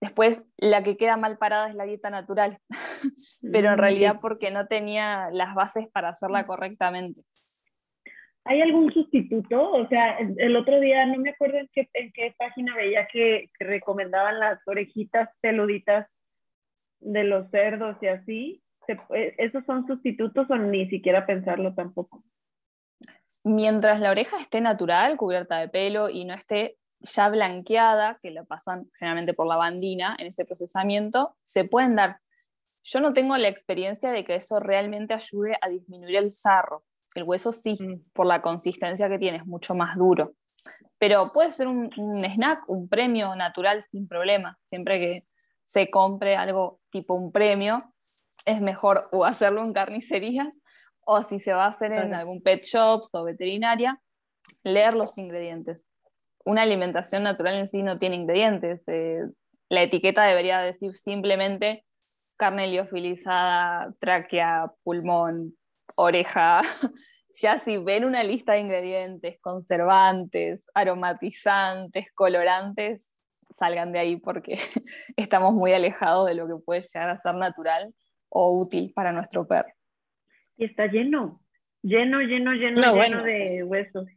después 0.00 0.42
la 0.56 0.82
que 0.82 0.96
queda 0.96 1.16
mal 1.16 1.36
parada 1.36 1.68
es 1.68 1.74
la 1.74 1.84
dieta 1.84 2.10
natural, 2.10 2.58
pero 3.52 3.72
en 3.72 3.78
realidad 3.78 4.18
porque 4.20 4.50
no 4.50 4.66
tenía 4.66 5.30
las 5.30 5.54
bases 5.54 5.88
para 5.88 6.10
hacerla 6.10 6.46
correctamente. 6.46 7.22
¿Hay 8.48 8.62
algún 8.62 8.92
sustituto? 8.92 9.70
O 9.72 9.86
sea, 9.88 10.18
el 10.18 10.56
otro 10.56 10.80
día 10.80 11.04
no 11.06 11.18
me 11.18 11.30
acuerdo 11.30 11.58
en 11.58 11.68
qué, 11.72 11.88
en 11.92 12.10
qué 12.12 12.34
página 12.38 12.74
veía 12.74 13.06
que, 13.06 13.50
recomendaban 13.58 14.40
las 14.40 14.58
orejitas 14.66 15.28
peluditas 15.40 16.08
de 17.00 17.24
los 17.24 17.50
cerdos 17.50 17.96
y 18.00 18.06
así. 18.06 18.62
¿Esos 19.36 19.64
son 19.66 19.86
sustitutos 19.86 20.50
o 20.50 20.56
ni 20.56 20.88
siquiera 20.88 21.26
pensarlo 21.26 21.74
tampoco? 21.74 22.24
mientras 23.44 24.00
la 24.00 24.10
oreja 24.10 24.40
esté 24.40 24.60
natural, 24.60 25.16
cubierta 25.16 25.58
de 25.58 25.68
pelo 25.68 26.08
y 26.08 26.24
no 26.24 26.34
esté 26.34 26.76
ya 27.00 27.28
blanqueada, 27.28 28.16
que 28.20 28.30
la 28.30 28.44
pasan 28.44 28.90
generalmente 28.98 29.34
por 29.34 29.46
la 29.46 29.56
bandina 29.56 30.16
en 30.18 30.26
ese 30.26 30.44
procesamiento, 30.44 31.36
se 31.44 31.64
pueden 31.64 31.94
dar. 31.96 32.18
Yo 32.82 33.00
no 33.00 33.12
tengo 33.12 33.36
la 33.36 33.48
experiencia 33.48 34.10
de 34.10 34.24
que 34.24 34.34
eso 34.34 34.58
realmente 34.58 35.14
ayude 35.14 35.56
a 35.60 35.68
disminuir 35.68 36.16
el 36.16 36.32
sarro. 36.32 36.84
El 37.18 37.24
hueso 37.24 37.52
sí, 37.52 37.76
por 38.12 38.26
la 38.26 38.40
consistencia 38.40 39.08
que 39.08 39.18
tiene, 39.18 39.38
es 39.38 39.46
mucho 39.46 39.74
más 39.74 39.96
duro. 39.96 40.34
Pero 40.98 41.26
puede 41.32 41.52
ser 41.52 41.66
un, 41.66 41.90
un 41.96 42.24
snack, 42.24 42.68
un 42.68 42.88
premio 42.88 43.34
natural 43.34 43.84
sin 43.90 44.06
problema. 44.06 44.56
Siempre 44.62 44.98
que 44.98 45.18
se 45.66 45.90
compre 45.90 46.36
algo 46.36 46.80
tipo 46.90 47.14
un 47.14 47.32
premio, 47.32 47.92
es 48.44 48.60
mejor 48.60 49.08
o 49.12 49.24
hacerlo 49.24 49.64
en 49.64 49.72
carnicerías 49.72 50.54
o 51.04 51.22
si 51.22 51.40
se 51.40 51.52
va 51.52 51.64
a 51.64 51.70
hacer 51.70 51.92
en 51.92 52.14
algún 52.14 52.42
pet 52.42 52.62
shop 52.64 53.02
o 53.12 53.24
veterinaria, 53.24 54.00
leer 54.62 54.94
los 54.94 55.18
ingredientes. 55.18 55.86
Una 56.44 56.62
alimentación 56.62 57.22
natural 57.22 57.54
en 57.54 57.70
sí 57.70 57.82
no 57.82 57.98
tiene 57.98 58.16
ingredientes. 58.16 58.84
eh, 58.86 59.22
la 59.70 59.82
etiqueta 59.82 60.24
debería 60.24 60.60
decir 60.60 60.92
simplemente 60.92 61.84
carne 62.36 62.68
liofilizada, 62.68 63.92
tráquea, 64.00 64.72
pulmón, 64.84 65.54
oreja. 65.96 66.62
Ya 67.40 67.60
si 67.60 67.76
ven 67.76 68.04
una 68.04 68.24
lista 68.24 68.54
de 68.54 68.60
ingredientes, 68.60 69.38
conservantes, 69.40 70.68
aromatizantes, 70.74 72.10
colorantes, 72.12 73.14
salgan 73.56 73.92
de 73.92 74.00
ahí 74.00 74.16
porque 74.16 74.56
estamos 75.16 75.52
muy 75.52 75.72
alejados 75.72 76.26
de 76.26 76.34
lo 76.34 76.48
que 76.48 76.56
puede 76.64 76.82
llegar 76.82 77.10
a 77.10 77.20
ser 77.20 77.36
natural 77.36 77.94
o 78.28 78.58
útil 78.58 78.92
para 78.92 79.12
nuestro 79.12 79.46
perro. 79.46 79.72
Y 80.56 80.64
está 80.64 80.86
lleno, 80.86 81.40
lleno, 81.82 82.20
lleno, 82.22 82.54
lleno, 82.54 82.80
No, 82.80 82.86
lleno 82.86 82.96
bueno. 82.96 83.22
de 83.22 83.62
huesos. 83.64 84.08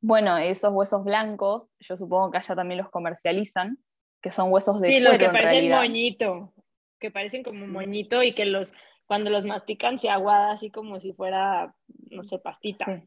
Bueno, 0.00 0.38
esos 0.38 0.72
huesos 0.72 1.04
blancos, 1.04 1.72
yo 1.78 1.96
supongo 1.96 2.30
que 2.30 2.38
allá 2.38 2.56
también 2.56 2.78
los 2.78 2.90
comercializan, 2.90 3.78
que 4.22 4.30
son 4.30 4.50
huesos 4.50 4.80
de 4.80 4.88
Sí, 4.88 4.94
cuero 4.94 5.12
lo 5.12 5.18
que 5.18 5.24
en 5.26 5.32
parecen 5.32 5.70
moñito, 5.70 6.54
que 6.98 7.10
parecen 7.10 7.42
como 7.42 7.66
moñito 7.66 8.22
y 8.22 8.32
que 8.32 8.46
los 8.46 8.72
cuando 9.10 9.28
los 9.28 9.44
mastican 9.44 9.98
se 9.98 10.08
aguada 10.08 10.52
así 10.52 10.70
como 10.70 11.00
si 11.00 11.12
fuera, 11.12 11.74
no 12.12 12.22
sé, 12.22 12.38
pastita. 12.38 13.02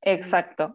Exacto. 0.00 0.70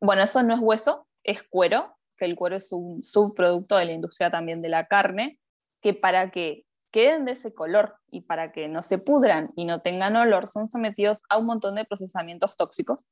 Bueno, 0.00 0.24
eso 0.24 0.42
no 0.42 0.54
es 0.54 0.60
hueso, 0.60 1.06
es 1.22 1.44
cuero, 1.44 1.96
que 2.18 2.24
el 2.24 2.34
cuero 2.34 2.56
es 2.56 2.72
un 2.72 3.04
subproducto 3.04 3.76
de 3.76 3.84
la 3.84 3.92
industria 3.92 4.28
también 4.28 4.62
de 4.62 4.68
la 4.68 4.88
carne, 4.88 5.38
que 5.80 5.94
para 5.94 6.32
que 6.32 6.64
queden 6.90 7.24
de 7.24 7.32
ese 7.34 7.54
color 7.54 7.98
y 8.10 8.22
para 8.22 8.50
que 8.50 8.66
no 8.66 8.82
se 8.82 8.98
pudran 8.98 9.50
y 9.54 9.64
no 9.64 9.80
tengan 9.80 10.16
olor, 10.16 10.48
son 10.48 10.68
sometidos 10.68 11.22
a 11.28 11.38
un 11.38 11.46
montón 11.46 11.76
de 11.76 11.84
procesamientos 11.84 12.56
tóxicos, 12.56 13.06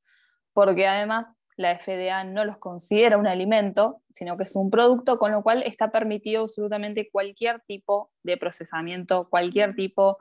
porque 0.51 0.85
además 0.85 1.27
la 1.55 1.79
FDA 1.79 2.25
no 2.25 2.43
los 2.43 2.57
considera 2.57 3.17
un 3.17 3.27
alimento, 3.27 4.01
sino 4.13 4.35
que 4.35 4.43
es 4.43 4.53
un 4.53 4.69
producto, 4.69 5.17
con 5.17 5.31
lo 5.31 5.43
cual 5.43 5.63
está 5.63 5.91
permitido 5.91 6.41
absolutamente 6.41 7.09
cualquier 7.09 7.61
tipo 7.61 8.09
de 8.21 8.35
procesamiento, 8.35 9.29
cualquier 9.29 9.75
tipo 9.75 10.17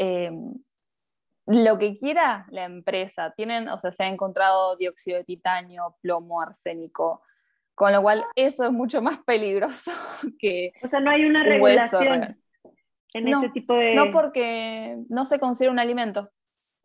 eh, 0.00 0.30
lo 1.46 1.78
que 1.78 1.98
quiera 1.98 2.46
la 2.50 2.64
empresa. 2.64 3.34
Tienen, 3.36 3.68
o 3.68 3.78
sea, 3.78 3.92
se 3.92 4.04
ha 4.04 4.08
encontrado 4.08 4.76
dióxido 4.76 5.18
de 5.18 5.24
titanio, 5.24 5.96
plomo, 6.00 6.40
arsénico, 6.40 7.22
con 7.74 7.92
lo 7.92 8.00
cual 8.00 8.24
eso 8.34 8.64
es 8.64 8.72
mucho 8.72 9.02
más 9.02 9.18
peligroso 9.20 9.90
que 10.38 10.72
O 10.82 10.88
sea, 10.88 11.00
no 11.00 11.10
hay 11.10 11.24
una 11.24 11.42
regulación 11.42 12.38
en 13.12 13.24
No, 13.24 13.44
este 13.44 13.60
tipo 13.60 13.74
de... 13.74 13.94
No 13.94 14.06
porque 14.12 14.96
no 15.08 15.26
se 15.26 15.38
considera 15.38 15.72
un 15.72 15.78
alimento. 15.78 16.30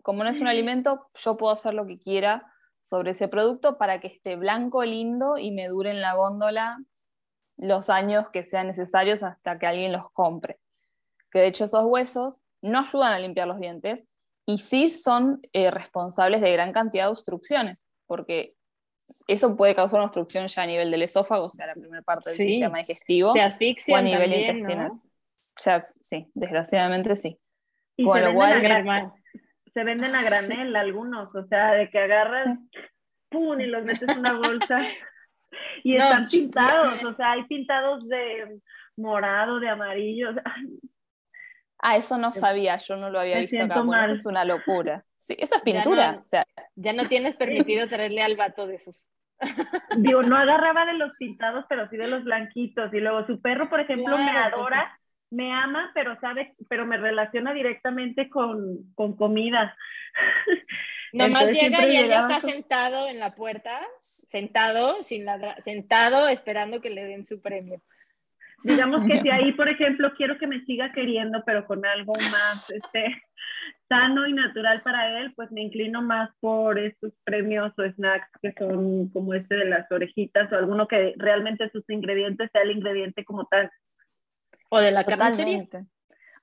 Como 0.01 0.23
no 0.23 0.29
es 0.29 0.41
un 0.41 0.47
alimento, 0.47 1.07
yo 1.15 1.37
puedo 1.37 1.53
hacer 1.53 1.73
lo 1.73 1.85
que 1.85 1.99
quiera 1.99 2.51
sobre 2.83 3.11
ese 3.11 3.27
producto 3.27 3.77
para 3.77 3.99
que 3.99 4.07
esté 4.07 4.35
blanco, 4.35 4.83
lindo 4.83 5.37
y 5.37 5.51
me 5.51 5.67
dure 5.67 5.91
en 5.91 6.01
la 6.01 6.15
góndola 6.15 6.77
los 7.57 7.89
años 7.89 8.29
que 8.29 8.43
sean 8.43 8.67
necesarios 8.67 9.23
hasta 9.23 9.57
que 9.57 9.67
alguien 9.67 9.93
los 9.93 10.11
compre. 10.11 10.59
Que 11.31 11.39
de 11.39 11.47
hecho 11.47 11.65
esos 11.65 11.85
huesos 11.85 12.41
no 12.65 12.79
ayudan 12.79 13.13
a 13.13 13.19
limpiar 13.19 13.47
los 13.47 13.59
dientes 13.59 14.07
y 14.45 14.57
sí 14.59 14.89
son 14.89 15.39
eh, 15.53 15.71
responsables 15.71 16.41
de 16.41 16.51
gran 16.51 16.71
cantidad 16.73 17.05
de 17.05 17.11
obstrucciones, 17.11 17.87
porque 18.05 18.53
eso 19.27 19.55
puede 19.55 19.75
causar 19.75 19.99
una 19.99 20.05
obstrucción 20.05 20.47
ya 20.47 20.63
a 20.63 20.65
nivel 20.65 20.91
del 20.91 21.03
esófago, 21.03 21.45
o 21.45 21.49
sea, 21.49 21.67
la 21.67 21.73
primera 21.73 22.01
parte 22.01 22.31
del 22.31 22.37
Sí. 22.37 22.47
sistema 22.47 22.79
digestivo, 22.79 23.33
Se 23.33 23.39
o 23.39 23.43
a 23.43 23.45
asfixian 23.45 24.03
nivel 24.03 24.29
también, 24.31 24.49
intestinal. 24.57 24.87
¿no? 24.89 24.93
O 24.95 25.57
sea, 25.59 25.87
sí, 26.01 26.27
desgraciadamente 26.33 27.15
sí. 27.15 27.37
y 27.97 28.03
con 28.03 28.15
se 28.17 28.19
lo 28.21 28.25
venden, 28.33 28.83
cual- 28.85 29.03
a 29.05 29.13
se 29.73 29.83
venden 29.83 30.15
a 30.15 30.23
granel 30.23 30.75
algunos, 30.75 31.33
o 31.35 31.45
sea, 31.47 31.73
de 31.73 31.89
que 31.89 31.99
agarras, 31.99 32.57
¡pum! 33.29 33.59
y 33.59 33.65
los 33.65 33.83
metes 33.85 34.07
en 34.09 34.19
una 34.19 34.33
bolsa. 34.37 34.79
Y 35.83 35.95
No, 35.97 36.03
están 36.05 36.29
sí. 36.29 36.39
pintados, 36.41 37.03
o 37.03 37.11
sea, 37.13 37.31
hay 37.33 37.43
pintados 37.43 38.07
de 38.07 38.59
morado, 38.97 39.59
de 39.59 39.69
amarillo. 39.69 40.29
Ah, 41.87 41.97
eso 41.97 42.17
no 42.17 42.33
sabía, 42.33 42.77
yo 42.77 42.95
no 42.97 43.09
lo 43.11 43.19
había 43.19 43.35
Me 43.35 43.41
visto 43.41 43.57
acá. 43.57 43.65
siento 43.75 43.85
Bueno, 43.85 44.03
eso 44.03 44.13
es 44.13 44.25
una 44.25 44.43
locura. 44.43 45.03
Sí, 45.15 45.35
eso 45.37 45.55
es 45.55 45.61
Ya 45.61 45.63
pintura. 45.63 46.11
no- 46.13 46.19
O 46.21 46.25
sea, 46.25 46.45
Ya 46.75 46.93
no 46.93 47.03
tienes 47.03 47.35
permitido 47.35 47.87
traerle 47.87 48.21
al 48.23 48.35
vato 48.35 48.65
de 48.67 48.75
esos. 48.75 49.09
Digo, 49.97 50.23
no 50.23 50.35
agarraba 50.37 50.85
de 50.85 50.93
los 50.95 51.17
pintados, 51.17 51.65
pero 51.69 51.87
sí 51.89 51.97
de 51.97 52.07
los 52.07 52.23
blanquitos. 52.23 52.91
Y 52.93 52.99
luego 52.99 53.25
su 53.27 53.39
perro, 53.41 53.69
por 53.69 53.79
ejemplo, 53.81 54.17
me 54.17 54.31
Claro, 54.31 54.57
adora, 54.57 54.99
me 55.29 55.53
ama, 55.53 55.91
pero 55.93 56.19
sabe, 56.19 56.55
pero 56.69 56.85
me 56.85 56.97
relaciona 56.97 57.53
directamente 57.53 58.29
con, 58.29 58.91
con 58.95 59.15
comida. 59.15 59.75
Nomás 61.13 61.47
llega 61.51 61.85
y 61.87 61.95
él 61.97 62.09
ya 62.09 62.19
está 62.21 62.41
con- 62.41 62.49
sentado 62.49 63.07
en 63.07 63.19
la 63.19 63.35
puerta, 63.35 63.79
sentado, 63.99 65.03
sin 65.03 65.23
ladrar, 65.25 65.61
sentado, 65.63 66.27
esperando 66.27 66.81
que 66.81 66.89
le 66.89 67.05
den 67.05 67.25
su 67.25 67.41
premio. 67.41 67.81
Digamos 68.65 69.05
que 69.05 69.21
si 69.21 69.29
ahí, 69.29 69.51
por 69.53 69.69
ejemplo, 69.69 70.11
quiero 70.17 70.37
que 70.39 70.47
me 70.47 70.59
siga 70.65 70.91
queriendo, 70.91 71.43
pero 71.45 71.65
con 71.67 71.85
algo 71.85 72.13
más 72.31 72.71
este, 72.71 73.21
sano 73.87 74.25
y 74.27 74.33
natural 74.33 74.81
para 74.83 75.19
él, 75.19 75.33
pues 75.35 75.51
me 75.51 75.61
inclino 75.61 76.01
más 76.01 76.31
por 76.39 76.79
estos 76.79 77.13
premios 77.23 77.71
o 77.77 77.83
snacks 77.91 78.27
que 78.41 78.53
son 78.57 79.09
como 79.09 79.33
este 79.35 79.55
de 79.55 79.65
las 79.65 79.91
orejitas 79.91 80.51
o 80.51 80.55
alguno 80.55 80.87
que 80.87 81.13
realmente 81.17 81.69
sus 81.69 81.87
ingredientes 81.89 82.49
sea 82.51 82.63
el 82.63 82.71
ingrediente 82.71 83.23
como 83.23 83.45
tal. 83.45 83.69
O 84.69 84.79
de 84.79 84.91
la 84.91 85.03
carnicería. 85.03 85.63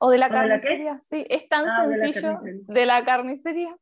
O 0.00 0.10
de 0.10 0.18
la 0.18 0.26
¿O 0.28 0.30
de 0.30 0.46
la 0.46 0.58
qué? 0.58 0.66
carnicería, 0.68 1.00
sí, 1.00 1.26
es 1.28 1.48
tan 1.48 1.68
Ah, 1.68 1.86
de 1.88 1.96
la 1.96 2.04
sencillo 2.04 2.34
carnicería. 2.34 2.74
de 2.74 2.86
la 2.86 3.04
carnicería. 3.04 3.76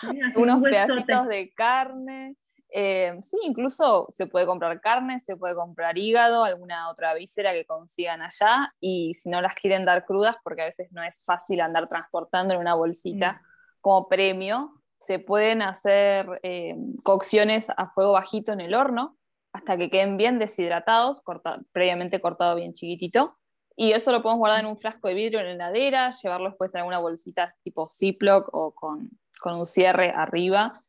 Sí, 0.00 0.06
Unos 0.36 0.56
un 0.56 0.62
pedacitos 0.62 1.26
de 1.28 1.52
carne. 1.52 2.36
Eh, 2.78 3.16
sí, 3.22 3.38
incluso 3.44 4.06
se 4.10 4.26
puede 4.26 4.44
comprar 4.44 4.80
carne, 4.82 5.20
se 5.20 5.34
puede 5.36 5.54
comprar 5.54 5.96
hígado, 5.96 6.44
alguna 6.44 6.90
otra 6.90 7.14
víscera 7.14 7.52
que 7.54 7.64
consigan 7.64 8.20
allá. 8.20 8.74
Y 8.80 9.14
si 9.14 9.30
no 9.30 9.40
las 9.40 9.54
quieren 9.54 9.86
dar 9.86 10.04
crudas, 10.04 10.36
porque 10.44 10.60
a 10.62 10.66
veces 10.66 10.92
no 10.92 11.02
es 11.02 11.24
fácil 11.24 11.62
andar 11.62 11.88
transportando 11.88 12.52
en 12.54 12.60
una 12.60 12.74
bolsita 12.74 13.32
Mm. 13.32 13.80
como 13.80 14.08
premio, 14.08 14.72
se 15.00 15.18
pueden 15.18 15.62
hacer 15.62 16.38
eh, 16.42 16.76
cocciones 17.02 17.70
a 17.76 17.88
fuego 17.88 18.12
bajito 18.12 18.52
en 18.52 18.60
el 18.60 18.74
horno 18.74 19.16
hasta 19.54 19.78
que 19.78 19.88
queden 19.88 20.16
bien 20.18 20.38
deshidratados, 20.38 21.22
corta- 21.22 21.60
previamente 21.72 22.20
cortado 22.20 22.56
bien 22.56 22.74
chiquitito. 22.74 23.32
Y 23.74 23.92
eso 23.92 24.10
lo 24.12 24.20
podemos 24.22 24.40
guardar 24.40 24.60
en 24.60 24.66
un 24.66 24.76
frasco 24.76 25.08
de 25.08 25.14
vidrio 25.14 25.38
en 25.40 25.46
la 25.46 25.52
heladera, 25.52 26.10
llevarlo 26.10 26.48
después 26.50 26.70
en 26.74 26.78
alguna 26.80 26.98
bolsita 26.98 27.54
tipo 27.62 27.86
Ziploc 27.88 28.48
o 28.52 28.72
con, 28.72 29.08
con 29.40 29.54
un 29.54 29.66
cierre 29.66 30.10
arriba 30.10 30.82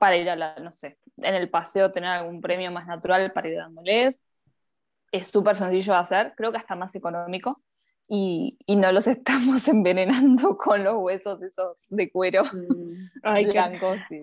para 0.00 0.16
ir 0.18 0.30
a 0.30 0.36
la, 0.36 0.56
no 0.56 0.72
sé, 0.72 0.98
en 1.18 1.36
el 1.36 1.50
paseo 1.50 1.92
tener 1.92 2.10
algún 2.10 2.40
premio 2.42 2.72
más 2.72 2.88
natural 2.88 3.32
para 3.32 3.48
ir 3.48 3.56
dándoles. 3.58 4.24
Es 5.12 5.28
súper 5.28 5.56
sencillo 5.56 5.92
de 5.92 5.98
hacer, 6.00 6.34
creo 6.36 6.52
que 6.52 6.58
hasta 6.58 6.76
más 6.76 6.94
económico. 6.96 7.62
Y, 8.08 8.58
y 8.66 8.76
no 8.76 8.90
los 8.92 9.06
estamos 9.08 9.68
envenenando 9.68 10.56
con 10.56 10.82
los 10.82 10.96
huesos 10.98 11.42
esos 11.42 11.88
de 11.90 12.10
cuero 12.10 12.44
Mm. 12.52 13.10
Ay, 13.22 13.44
qué- 13.44 13.52
blancos. 13.52 13.98
sí. 14.08 14.22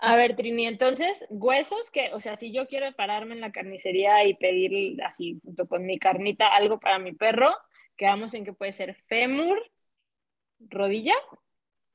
A 0.00 0.16
ver, 0.16 0.36
Trini, 0.36 0.66
entonces, 0.66 1.24
huesos 1.30 1.90
que, 1.90 2.12
o 2.12 2.20
sea, 2.20 2.36
si 2.36 2.52
yo 2.52 2.66
quiero 2.66 2.92
pararme 2.94 3.34
en 3.34 3.40
la 3.40 3.52
carnicería 3.52 4.24
y 4.26 4.34
pedir 4.34 5.02
así, 5.02 5.40
junto 5.44 5.68
con 5.68 5.86
mi 5.86 5.98
carnita, 5.98 6.48
algo 6.54 6.80
para 6.80 6.98
mi 6.98 7.12
perro, 7.14 7.56
quedamos 7.96 8.34
en 8.34 8.44
que 8.44 8.52
puede 8.52 8.72
ser 8.72 8.94
fémur, 9.08 9.58
rodilla. 10.70 11.14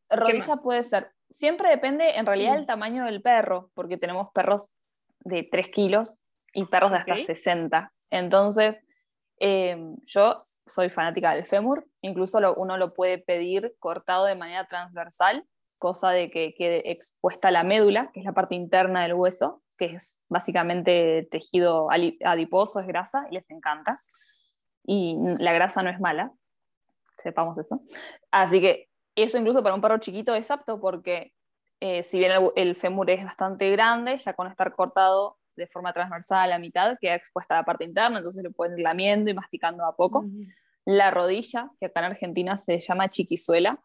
Rodilla 0.09 0.55
puede 0.57 0.83
ser. 0.83 1.11
Siempre 1.29 1.69
depende 1.69 2.17
en 2.17 2.25
realidad 2.25 2.55
del 2.55 2.65
tamaño 2.65 3.05
del 3.05 3.21
perro, 3.21 3.69
porque 3.73 3.97
tenemos 3.97 4.31
perros 4.33 4.73
de 5.19 5.43
3 5.43 5.69
kilos 5.69 6.19
y 6.53 6.65
perros 6.65 6.91
de 6.91 6.97
hasta 6.97 7.13
Ok. 7.13 7.19
60. 7.19 7.91
Entonces, 8.11 8.81
eh, 9.39 9.77
yo 10.05 10.39
soy 10.65 10.89
fanática 10.89 11.33
del 11.35 11.45
fémur, 11.47 11.85
incluso 12.01 12.39
lo- 12.39 12.55
uno 12.55 12.77
lo 12.77 12.93
puede 12.93 13.17
pedir 13.19 13.75
cortado 13.79 14.25
de 14.25 14.35
manera 14.35 14.65
transversal, 14.65 15.45
cosa 15.77 16.09
de 16.11 16.29
que 16.29 16.53
quede 16.55 16.91
expuesta 16.91 17.51
la 17.51 17.63
médula, 17.63 18.09
que 18.11 18.19
es 18.19 18.25
la 18.25 18.33
parte 18.33 18.55
interna 18.55 19.03
del 19.03 19.13
hueso, 19.13 19.61
que 19.77 19.85
es 19.85 20.21
básicamente 20.27 21.27
tejido 21.31 21.87
adiposo, 22.25 22.81
es 22.81 22.87
grasa, 22.87 23.27
y 23.31 23.35
les 23.35 23.49
encanta. 23.49 23.97
Y 24.83 25.15
la 25.37 25.53
grasa 25.53 25.81
no 25.83 25.89
es 25.89 25.99
mala, 26.01 26.33
sepamos 27.23 27.57
eso. 27.59 27.79
Así 28.31 28.59
que 28.59 28.88
eso 29.21 29.37
incluso 29.37 29.63
para 29.63 29.75
un 29.75 29.81
perro 29.81 29.97
chiquito 29.99 30.33
es 30.35 30.49
apto 30.51 30.79
porque 30.79 31.33
eh, 31.79 32.03
si 32.03 32.19
bien 32.19 32.31
el, 32.31 32.51
el, 32.55 32.75
fémur 32.75 33.09
es 33.09 33.23
bastante 33.23 33.71
grande, 33.71 34.17
ya 34.17 34.33
con 34.33 34.47
estar 34.47 34.73
cortado 34.75 35.37
de 35.55 35.67
forma 35.67 35.93
transversal 35.93 36.39
a 36.39 36.47
la 36.47 36.59
mitad, 36.59 36.97
queda 36.99 37.15
expuesta 37.15 37.55
a 37.55 37.57
la 37.59 37.65
parte 37.65 37.83
interna, 37.83 38.17
entonces 38.17 38.43
lo 38.43 38.51
pueden 38.51 38.77
ir 38.77 38.83
lamiendo 38.83 39.29
y 39.29 39.33
masticando 39.33 39.85
a 39.85 39.95
poco. 39.95 40.25
La 40.85 41.11
rodilla, 41.11 41.69
que 41.79 41.87
acá 41.87 41.99
en 41.99 42.05
Argentina 42.07 42.57
se 42.57 42.79
llama 42.79 43.09
chiquizuela, 43.09 43.79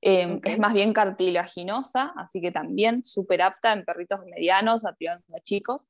eh, 0.00 0.40
es 0.44 0.58
más 0.58 0.74
bien 0.74 0.92
cartilaginosa, 0.92 2.12
así 2.16 2.40
que 2.40 2.52
también 2.52 3.04
súper 3.04 3.42
apta 3.42 3.72
en 3.72 3.84
perritos 3.84 4.20
medianos, 4.26 4.84
a 4.84 4.94
chicos. 5.42 5.86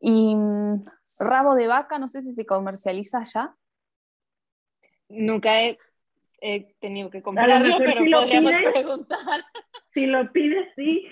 Y 0.00 0.34
mm, 0.34 0.82
rabo 1.20 1.54
de 1.54 1.68
vaca, 1.68 1.98
no 1.98 2.08
sé 2.08 2.22
si 2.22 2.32
se 2.32 2.44
comercializa 2.44 3.22
ya. 3.24 3.54
Nunca 5.08 5.62
he, 5.62 5.76
tenido 6.80 7.10
que 7.10 7.22
comprarlo, 7.22 7.76
pero 7.78 8.02
si 8.02 8.10
podríamos 8.10 8.52
preguntar. 8.72 9.18
Si 9.94 10.06
lo 10.06 10.32
pides, 10.32 10.68
sí. 10.74 11.06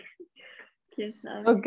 Ok. 1.44 1.66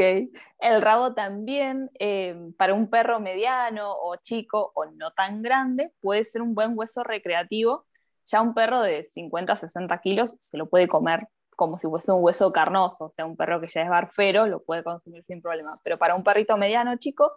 El 0.60 0.82
rabo 0.82 1.14
también, 1.14 1.92
eh, 2.00 2.36
para 2.58 2.74
un 2.74 2.90
perro 2.90 3.20
mediano 3.20 3.94
o 3.94 4.16
chico 4.16 4.72
o 4.74 4.86
no 4.86 5.12
tan 5.12 5.44
grande, 5.44 5.92
puede 6.02 6.26
ser 6.26 6.42
un 6.42 6.56
buen 6.56 6.72
hueso 6.76 7.04
recreativo. 7.04 7.86
Ya 8.26 8.42
un 8.42 8.56
perro 8.56 8.82
de 8.82 9.04
50, 9.04 9.56
60 9.56 9.98
kilos 10.00 10.36
se 10.40 10.58
lo 10.58 10.70
puede 10.70 10.88
comer 10.88 11.28
como 11.56 11.78
si 11.78 11.88
fuese 11.88 12.12
un 12.12 12.24
hueso 12.24 12.52
carnoso, 12.52 13.06
o 13.06 13.12
sea, 13.12 13.26
un 13.26 13.38
perro 13.38 13.62
que 13.62 13.68
ya 13.68 13.84
es 13.84 13.90
barfero 13.90 14.48
lo 14.48 14.64
puede 14.64 14.84
consumir 14.84 15.24
sin 15.26 15.42
problema. 15.42 15.78
Pero 15.84 15.98
para 15.98 16.16
un 16.16 16.24
perrito 16.24 16.58
mediano 16.58 16.96
chico, 16.98 17.32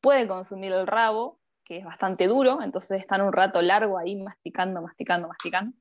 puede 0.00 0.28
consumir 0.28 0.72
el 0.72 0.86
rabo, 0.86 1.40
que 1.64 1.78
es 1.78 1.84
bastante 1.84 2.26
duro, 2.26 2.60
entonces 2.62 3.00
están 3.00 3.22
un 3.22 3.32
rato 3.32 3.62
largo 3.62 3.98
ahí 3.98 4.16
masticando, 4.16 4.82
masticando, 4.82 5.28
masticando. 5.28 5.76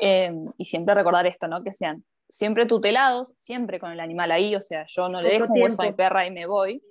Eh, 0.00 0.32
y 0.56 0.64
siempre 0.64 0.94
recordar 0.94 1.26
esto, 1.26 1.48
¿no? 1.48 1.62
Que 1.62 1.72
sean 1.72 2.04
siempre 2.28 2.66
tutelados, 2.66 3.34
siempre 3.36 3.80
con 3.80 3.90
el 3.90 4.00
animal 4.00 4.30
ahí, 4.30 4.54
o 4.54 4.60
sea, 4.60 4.84
yo 4.86 5.08
no 5.08 5.22
le 5.22 5.30
dejo 5.30 5.52
un 5.52 5.62
hueso 5.62 5.82
a 5.82 5.86
mi 5.86 5.92
perra 5.92 6.26
y 6.26 6.30
me 6.30 6.46
voy. 6.46 6.82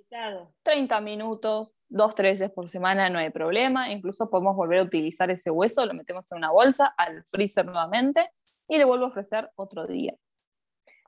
30 0.62 1.00
minutos, 1.00 1.74
dos, 1.88 2.14
tres 2.14 2.40
veces 2.40 2.52
por 2.52 2.68
semana, 2.68 3.08
no 3.08 3.18
hay 3.18 3.30
problema. 3.30 3.90
Incluso 3.90 4.28
podemos 4.28 4.56
volver 4.56 4.80
a 4.80 4.82
utilizar 4.82 5.30
ese 5.30 5.50
hueso, 5.50 5.86
lo 5.86 5.94
metemos 5.94 6.30
en 6.32 6.38
una 6.38 6.50
bolsa, 6.50 6.94
al 6.96 7.24
freezer 7.24 7.64
nuevamente 7.66 8.30
y 8.68 8.78
le 8.78 8.84
vuelvo 8.84 9.06
a 9.06 9.08
ofrecer 9.08 9.50
otro 9.56 9.86
día. 9.86 10.14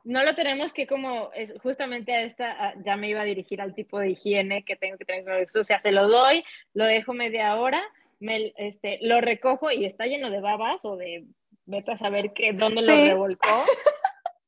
No 0.05 0.23
lo 0.25 0.35
tenemos 0.35 0.73
que 0.73 0.87
como, 0.87 1.31
es 1.35 1.55
justamente 1.63 2.13
a 2.13 2.23
esta, 2.23 2.75
ya 2.85 2.97
me 2.97 3.09
iba 3.09 3.21
a 3.21 3.25
dirigir 3.25 3.61
al 3.61 3.75
tipo 3.75 3.99
de 3.99 4.11
higiene 4.11 4.65
que 4.65 4.77
tengo 4.77 4.97
que 4.97 5.05
tener 5.05 5.25
con 5.25 5.61
O 5.61 5.65
sea, 5.65 5.81
se 5.81 5.93
lo 5.93 6.09
doy, 6.09 6.45
lo 6.75 6.85
dejo 6.85 7.13
media 7.13 7.57
hora, 7.57 7.83
me, 8.19 8.53
este, 8.57 8.99
lo 9.03 9.21
recojo 9.21 9.71
y 9.71 9.85
está 9.85 10.07
lleno 10.07 10.31
de 10.31 10.41
babas 10.41 10.85
o 10.85 10.97
de, 10.97 11.27
vete 11.67 11.93
a 11.93 11.99
saber 11.99 12.33
que, 12.33 12.53
dónde 12.53 12.83
lo 12.83 12.95
revolcó. 12.95 13.65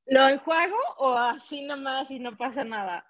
¿Lo 0.07 0.29
enjuago 0.29 0.77
o 0.99 1.15
así 1.15 1.63
nomás 1.63 2.11
y 2.11 2.19
no 2.19 2.37
pasa 2.37 2.65
nada? 2.65 3.07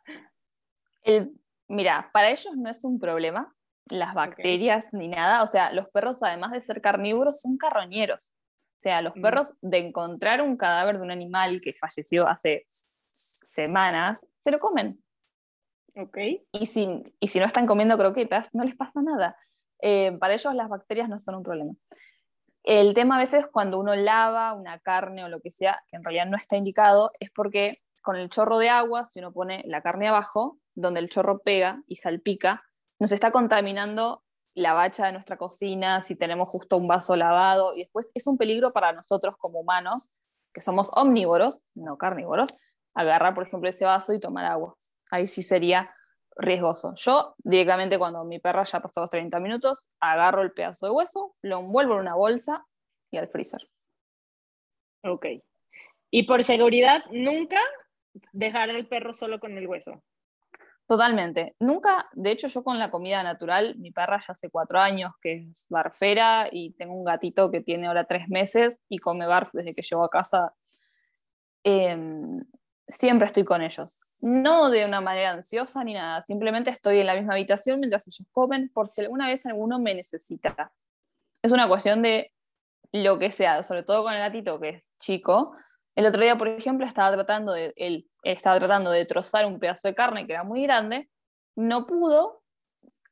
El, 1.03 1.33
mira, 1.69 2.11
para 2.13 2.31
ellos 2.31 2.55
no 2.57 2.71
es 2.71 2.85
un 2.85 3.01
problema 3.01 3.55
las 3.87 4.15
bacterias 4.15 4.93
ni 4.93 5.09
nada. 5.09 5.43
O 5.43 5.47
sea, 5.47 5.73
los 5.73 5.89
perros, 5.91 6.23
además 6.23 6.53
de 6.53 6.63
ser 6.63 6.81
carnívoros, 6.81 7.41
son 7.41 7.57
carroñeros. 7.57 8.33
O 8.83 8.89
sea, 8.91 9.01
los 9.01 9.15
mm. 9.15 9.23
perros 9.23 9.55
de 9.61 9.79
encontrar 9.79 10.43
un 10.43 10.57
cadáver 10.57 10.97
de 10.97 11.05
un 11.05 11.13
animal 11.13 11.61
que 11.63 11.73
falleció 11.73 12.27
hace 12.27 12.65
semanas, 12.67 14.27
se 14.43 14.51
lo 14.51 14.59
comen. 14.59 15.01
Ok. 15.95 16.19
Y 16.51 16.67
si, 16.67 17.05
y 17.21 17.29
si 17.29 17.39
no 17.39 17.47
están 17.47 17.69
comiendo 17.69 17.97
croquetas, 17.97 18.53
no 18.57 18.65
les 18.65 18.77
pasa 18.77 19.01
nada. 19.01 19.37
Eh, 19.81 20.11
para 20.19 20.35
ellos 20.35 20.53
las 20.57 20.69
bacterias 20.69 21.09
no 21.09 21.21
son 21.21 21.37
un 21.37 21.45
problema. 21.45 21.75
El 22.65 22.93
tema 22.93 23.15
a 23.15 23.21
veces 23.21 23.47
cuando 23.47 23.79
uno 23.79 23.95
lava 23.95 24.53
una 24.53 24.81
carne 24.81 25.25
o 25.25 25.29
lo 25.29 25.41
que 25.41 25.53
sea, 25.53 25.81
que 25.87 25.95
en 25.95 26.03
realidad 26.03 26.27
no 26.27 26.37
está 26.37 26.57
indicado, 26.57 27.13
es 27.21 27.31
porque 27.31 27.75
con 28.01 28.17
el 28.17 28.31
chorro 28.31 28.59
de 28.59 28.69
agua, 28.69 29.05
si 29.05 29.21
uno 29.21 29.33
pone 29.33 29.63
la 29.69 29.81
carne 29.83 30.09
abajo, 30.09 30.59
donde 30.75 30.99
el 30.99 31.09
chorro 31.09 31.39
pega 31.39 31.85
y 31.87 31.97
salpica, 31.97 32.65
nos 32.99 33.13
está 33.13 33.31
contaminando 33.31 34.25
la 34.55 34.75
bacha 34.75 35.07
de 35.07 35.13
nuestra 35.13 35.37
cocina, 35.37 36.01
si 36.03 36.17
tenemos 36.17 36.49
justo 36.49 36.77
un 36.77 36.87
vaso 36.87 37.17
lavado, 37.17 37.75
y 37.75 37.81
después 37.81 38.11
es 38.15 38.27
un 38.27 38.37
peligro 38.37 38.73
para 38.73 38.93
nosotros 38.93 39.37
como 39.39 39.61
humanos, 39.61 40.11
que 40.53 40.61
somos 40.61 40.91
omnívoros, 40.95 41.63
no 41.75 41.97
carnívoros, 41.97 42.51
agarrar, 42.95 43.35
por 43.35 43.47
ejemplo, 43.47 43.71
ese 43.71 43.85
vaso 43.85 44.13
y 44.13 44.21
tomar 44.21 44.45
agua. 44.45 44.77
Ahí 45.11 45.29
sí 45.29 45.43
sería 45.43 45.95
riesgoso. 46.37 46.95
Yo 46.97 47.35
directamente 47.39 47.99
cuando 47.99 48.25
mi 48.25 48.39
perra 48.39 48.65
ya 48.65 48.81
pasó 48.81 49.01
los 49.01 49.11
30 49.11 49.41
minutos, 49.41 49.87
agarro 50.01 50.43
el 50.43 50.53
pedazo 50.53 50.87
de 50.87 50.93
hueso, 50.93 51.35
lo 51.43 51.61
envuelvo 51.61 51.95
en 51.95 52.01
una 52.01 52.15
bolsa 52.15 52.67
y 53.11 53.19
al 53.19 53.29
freezer. 53.29 53.69
Ok. 55.05 55.27
Y 56.11 56.25
por 56.25 56.43
seguridad, 56.45 57.05
nunca 57.11 57.59
dejar 58.33 58.71
al 58.71 58.87
perro 58.87 59.15
solo 59.15 59.41
con 59.41 59.57
el 59.57 59.67
hueso. 59.67 60.03
Totalmente. 60.93 61.57
Nunca, 61.59 62.07
de 62.13 62.33
hecho 62.33 62.49
yo 62.49 62.63
con 62.63 62.79
la 62.79 62.91
comida 62.91 63.23
natural, 63.23 63.77
mi 63.79 63.93
perra 63.93 64.19
ya 64.19 64.35
hace 64.35 64.51
cuatro 64.51 64.79
años 64.79 65.13
que 65.23 65.49
es 65.51 65.67
barfera 65.71 66.49
y 66.53 66.75
tengo 66.75 66.95
un 66.95 67.03
gatito 67.03 67.51
que 67.51 67.63
tiene 67.63 67.87
ahora 67.87 68.05
tres 68.05 68.29
meses 68.29 68.83
y 68.91 68.99
come 68.99 69.25
barf 69.25 69.49
desde 69.55 69.73
que 69.73 69.81
llegó 69.81 70.05
a 70.05 70.11
casa. 70.11 70.53
Em, 71.65 72.45
siempre 72.87 73.25
estoy 73.25 73.43
con 73.43 73.63
ellos. 73.63 74.01
No 74.21 74.69
de 74.69 74.85
una 74.85 75.01
manera 75.01 75.31
ansiosa 75.31 75.83
ni 75.83 75.95
nada, 75.95 76.23
simplemente 76.27 76.69
estoy 76.69 76.99
en 76.99 77.07
la 77.07 77.15
misma 77.15 77.33
habitación 77.33 77.81
mientras 77.81 78.07
ellos 78.07 78.29
comen 78.31 78.71
por 78.75 78.91
si 78.91 79.01
alguna 79.01 79.29
vez 79.29 79.47
alguno 79.47 79.79
me 79.79 79.95
necesita. 79.95 80.73
Es 81.41 81.53
una 81.53 81.69
cuestión 81.69 82.03
de 82.03 82.33
lo 82.93 83.19
que 83.19 83.33
sea, 83.33 83.63
sobre 83.63 83.83
todo 83.83 84.05
con 84.05 84.13
el 84.13 84.19
gatito 84.19 84.61
que 84.61 84.69
es 84.69 84.85
chico. 84.99 85.57
El 85.95 86.07
otro 86.07 86.23
día, 86.23 86.37
por 86.37 86.49
ejemplo, 86.49 86.87
estaba 86.87 87.13
tratando 87.13 87.53
de, 87.53 87.73
él 87.77 88.09
estaba 88.23 88.59
tratando 88.59 88.91
de 88.91 89.05
trozar 89.05 89.47
un 89.47 89.59
pedazo 89.59 89.89
de 89.89 89.95
carne 89.95 90.27
que 90.27 90.33
era 90.33 90.45
muy 90.45 90.63
grande, 90.63 91.11
no 91.57 91.87
pudo, 91.87 92.43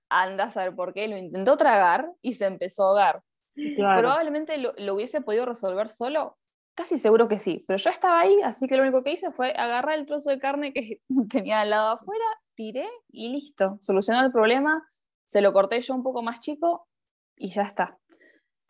anda 0.08 0.44
a 0.44 0.50
saber 0.50 0.74
por 0.74 0.94
qué, 0.94 1.08
lo 1.08 1.16
intentó 1.16 1.56
tragar 1.56 2.10
y 2.22 2.34
se 2.34 2.46
empezó 2.46 2.84
a 2.84 2.86
ahogar. 2.88 3.22
Probablemente 3.54 4.56
lo, 4.56 4.72
lo, 4.78 4.94
hubiese 4.94 5.20
podido 5.20 5.44
resolver 5.44 5.88
solo, 5.88 6.38
Casi 6.80 6.96
seguro 6.96 7.28
que 7.28 7.40
sí, 7.40 7.62
pero 7.68 7.76
yo 7.76 7.90
estaba 7.90 8.20
ahí, 8.20 8.40
así 8.42 8.66
que 8.66 8.76
lo 8.76 8.82
único 8.82 9.02
que 9.02 9.12
hice 9.12 9.32
fue 9.32 9.52
agarrar 9.52 9.98
el 9.98 10.06
trozo 10.06 10.30
de 10.30 10.38
carne 10.38 10.72
que 10.72 11.02
tenía 11.30 11.60
al 11.60 11.68
lado 11.68 11.90
afuera, 11.90 12.24
tiré 12.54 12.88
y 13.10 13.28
listo, 13.28 13.76
solucionó 13.82 14.24
el 14.24 14.32
problema, 14.32 14.88
se 15.26 15.42
lo 15.42 15.52
corté 15.52 15.78
yo 15.82 15.94
un 15.94 16.02
poco 16.02 16.22
más 16.22 16.40
chico 16.40 16.88
y 17.36 17.50
ya 17.50 17.64
está. 17.64 17.98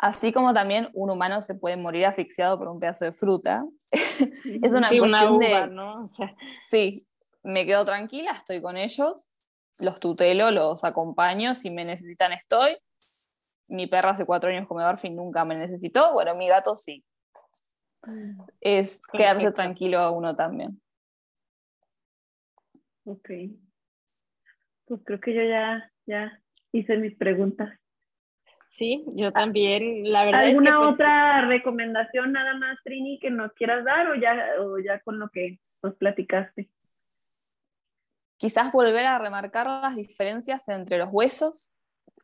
Así 0.02 0.32
como 0.32 0.54
también 0.54 0.88
un 0.94 1.10
humano 1.10 1.42
se 1.42 1.54
puede 1.54 1.76
morir 1.76 2.06
asfixiado 2.06 2.58
por 2.58 2.68
un 2.68 2.80
pedazo 2.80 3.04
de 3.04 3.12
fruta. 3.12 3.66
es 3.92 4.70
una 4.70 4.88
cuestión 4.88 5.38
de... 5.38 5.66
¿no? 5.68 6.04
Sí, 6.70 7.06
me 7.42 7.66
quedo 7.66 7.84
tranquila, 7.84 8.32
estoy 8.32 8.62
con 8.62 8.78
ellos, 8.78 9.26
los 9.78 10.00
tutelo, 10.00 10.50
los 10.50 10.84
acompaño, 10.84 11.54
si 11.54 11.70
me 11.70 11.84
necesitan 11.84 12.32
estoy. 12.32 12.78
Mi 13.68 13.86
perra 13.86 14.10
hace 14.10 14.24
cuatro 14.24 14.48
años 14.48 14.66
come 14.66 14.82
barfi 14.82 15.10
nunca 15.10 15.44
me 15.44 15.54
necesitó, 15.54 16.14
bueno, 16.14 16.34
mi 16.34 16.48
gato 16.48 16.78
sí, 16.78 17.04
es 18.60 19.06
quedarse 19.06 19.52
tranquilo 19.52 19.98
a 19.98 20.10
uno 20.10 20.34
también. 20.34 20.80
Ok. 23.04 23.30
Pues 24.86 25.00
creo 25.04 25.20
que 25.20 25.34
yo 25.34 25.42
ya, 25.42 25.92
ya 26.06 26.42
hice 26.72 26.96
mis 26.96 27.16
preguntas. 27.16 27.79
Sí, 28.70 29.04
yo 29.14 29.32
también. 29.32 30.10
La 30.10 30.24
verdad 30.24 30.44
¿Alguna 30.44 30.70
es 30.70 30.76
que, 30.76 30.82
pues, 30.82 30.94
otra 30.94 31.46
recomendación 31.46 32.32
nada 32.32 32.54
más, 32.54 32.78
Trini, 32.84 33.18
que 33.18 33.30
nos 33.30 33.52
quieras 33.52 33.84
dar 33.84 34.08
o 34.08 34.14
ya, 34.14 34.46
o 34.60 34.78
ya 34.78 35.00
con 35.00 35.18
lo 35.18 35.28
que 35.28 35.58
nos 35.82 35.94
platicaste? 35.96 36.70
Quizás 38.36 38.72
volver 38.72 39.06
a 39.06 39.18
remarcar 39.18 39.66
las 39.66 39.96
diferencias 39.96 40.66
entre 40.68 40.98
los 40.98 41.08
huesos, 41.10 41.72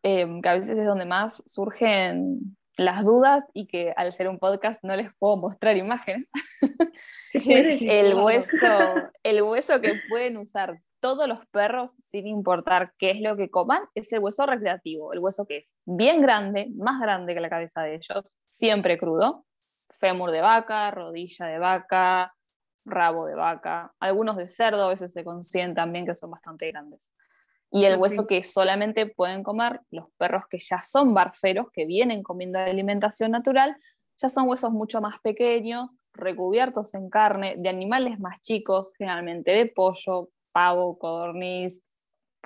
eh, 0.02 0.26
que 0.42 0.48
a 0.48 0.54
veces 0.54 0.78
es 0.78 0.86
donde 0.86 1.04
más 1.04 1.42
surgen 1.46 2.56
las 2.76 3.04
dudas 3.04 3.44
y 3.52 3.66
que 3.66 3.92
al 3.96 4.12
ser 4.12 4.28
un 4.28 4.38
podcast 4.38 4.82
no 4.84 4.94
les 4.96 5.16
puedo 5.18 5.36
mostrar 5.36 5.76
imágenes. 5.76 6.30
el, 7.34 8.14
hueso, 8.14 8.56
el 9.22 9.42
hueso 9.42 9.80
que 9.80 10.00
pueden 10.08 10.36
usar 10.36 10.78
todos 11.06 11.28
los 11.28 11.46
perros 11.50 11.92
sin 12.00 12.26
importar 12.26 12.92
qué 12.98 13.12
es 13.12 13.20
lo 13.20 13.36
que 13.36 13.48
coman 13.48 13.80
es 13.94 14.12
el 14.12 14.18
hueso 14.18 14.44
recreativo, 14.44 15.12
el 15.12 15.20
hueso 15.20 15.46
que 15.46 15.58
es 15.58 15.66
bien 15.84 16.20
grande, 16.20 16.68
más 16.74 17.00
grande 17.00 17.32
que 17.32 17.38
la 17.38 17.48
cabeza 17.48 17.82
de 17.82 17.94
ellos, 17.94 18.36
siempre 18.48 18.98
crudo, 18.98 19.46
fémur 20.00 20.32
de 20.32 20.40
vaca, 20.40 20.90
rodilla 20.90 21.46
de 21.46 21.60
vaca, 21.60 22.34
rabo 22.84 23.24
de 23.26 23.36
vaca, 23.36 23.94
algunos 24.00 24.36
de 24.36 24.48
cerdo 24.48 24.82
a 24.82 24.88
veces 24.88 25.12
se 25.12 25.22
consiguen 25.22 25.76
también 25.76 26.06
que 26.06 26.16
son 26.16 26.32
bastante 26.32 26.66
grandes. 26.66 27.08
Y 27.70 27.84
el 27.84 27.98
hueso 27.98 28.26
que 28.26 28.42
solamente 28.42 29.06
pueden 29.06 29.44
comer 29.44 29.82
los 29.92 30.06
perros 30.18 30.46
que 30.50 30.58
ya 30.58 30.80
son 30.80 31.14
barferos, 31.14 31.68
que 31.72 31.86
vienen 31.86 32.24
comiendo 32.24 32.58
alimentación 32.58 33.30
natural, 33.30 33.76
ya 34.18 34.28
son 34.28 34.48
huesos 34.48 34.72
mucho 34.72 35.00
más 35.00 35.20
pequeños, 35.20 35.94
recubiertos 36.12 36.94
en 36.94 37.10
carne, 37.10 37.54
de 37.58 37.68
animales 37.68 38.18
más 38.18 38.40
chicos, 38.40 38.92
generalmente 38.98 39.52
de 39.52 39.66
pollo, 39.66 40.30
pavo, 40.56 40.98
codorniz, 40.98 41.84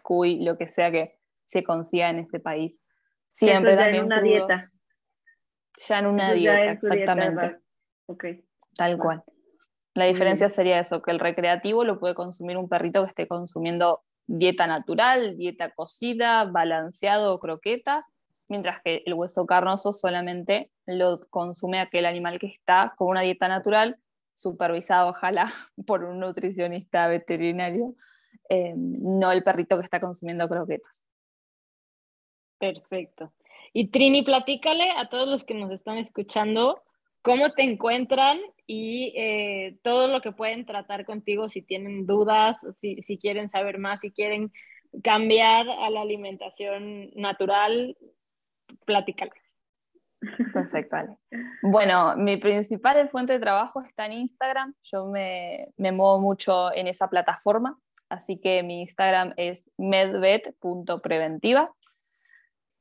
cuy, 0.03 0.42
lo 0.42 0.59
que 0.59 0.66
sea 0.66 0.90
que 0.90 1.14
se 1.44 1.62
consiga 1.62 2.11
en 2.11 2.18
ese 2.18 2.40
país. 2.40 2.92
Siempre 3.31 3.77
también 3.77 4.01
en 4.01 4.05
una 4.07 4.20
dieta. 4.20 4.61
Ya 5.87 6.01
en 6.01 6.07
una 6.07 6.33
dieta, 6.33 6.73
exactamente. 6.73 7.59
okay. 8.07 8.44
Tal 8.77 8.99
cual. 8.99 9.23
La 9.94 10.07
diferencia 10.07 10.51
sería 10.51 10.81
eso, 10.81 11.03
que 11.03 11.12
el 11.12 11.20
recreativo 11.20 11.85
lo 11.85 12.01
puede 12.01 12.16
consumir 12.16 12.57
un 12.57 12.68
perrito 12.68 13.05
que 13.05 13.11
esté 13.11 13.29
consumiendo 13.29 14.01
dieta 14.27 14.66
natural, 14.66 15.37
dieta 15.37 15.70
cocida, 15.70 16.46
balanceado 16.46 17.33
o 17.33 17.38
croquetas, 17.38 18.11
mientras 18.49 18.83
que 18.83 19.05
el 19.07 19.14
hueso 19.14 19.46
carnoso 19.46 19.92
solamente 19.92 20.73
lo 20.85 21.20
consume 21.31 21.79
aquel 21.79 22.07
animal 22.07 22.40
que 22.40 22.49
está 22.49 22.92
con 22.96 23.07
una 23.07 23.20
dieta 23.20 23.46
natural, 23.46 24.01
supervisado 24.40 25.11
ojalá 25.11 25.53
por 25.87 26.05
un 26.05 26.18
nutricionista 26.18 27.07
veterinario, 27.09 27.94
eh, 28.48 28.74
no 28.76 29.31
el 29.31 29.44
perrito 29.44 29.76
que 29.76 29.85
está 29.85 30.00
consumiendo 30.00 30.48
croquetas. 30.48 31.05
Perfecto. 32.59 33.33
Y 33.72 33.88
Trini, 33.88 34.22
platícale 34.22 34.90
a 34.96 35.09
todos 35.09 35.29
los 35.29 35.44
que 35.44 35.55
nos 35.55 35.70
están 35.70 35.96
escuchando 35.98 36.83
cómo 37.22 37.53
te 37.53 37.62
encuentran 37.62 38.38
y 38.66 39.12
eh, 39.16 39.79
todo 39.83 40.09
lo 40.09 40.20
que 40.20 40.33
pueden 40.33 40.64
tratar 40.66 41.05
contigo 41.05 41.48
si 41.48 41.62
tienen 41.62 42.07
dudas, 42.07 42.59
si, 42.76 43.03
si 43.03 43.18
quieren 43.18 43.48
saber 43.48 43.79
más, 43.79 44.00
si 44.00 44.11
quieren 44.11 44.53
cambiar 45.03 45.68
a 45.68 45.90
la 45.90 46.00
alimentación 46.00 47.11
natural, 47.14 47.96
platícales. 48.85 49.50
Perfecto, 50.53 50.97
vale. 50.97 51.17
Bueno, 51.73 52.17
mi 52.17 52.37
principal 52.37 53.09
fuente 53.09 53.33
de 53.35 53.41
trabajo 53.41 53.83
está 53.83 54.07
en 54.07 54.13
Instagram. 54.13 54.75
Yo 54.85 55.07
me, 55.07 55.69
me 55.77 55.93
muevo 55.93 56.21
mucho 56.21 56.75
en 56.75 56.87
esa 56.87 57.09
plataforma, 57.09 57.79
así 58.09 58.39
que 58.39 58.63
mi 58.63 58.83
Instagram 58.83 59.35
es 59.37 59.65
medvet.preventiva 59.79 61.71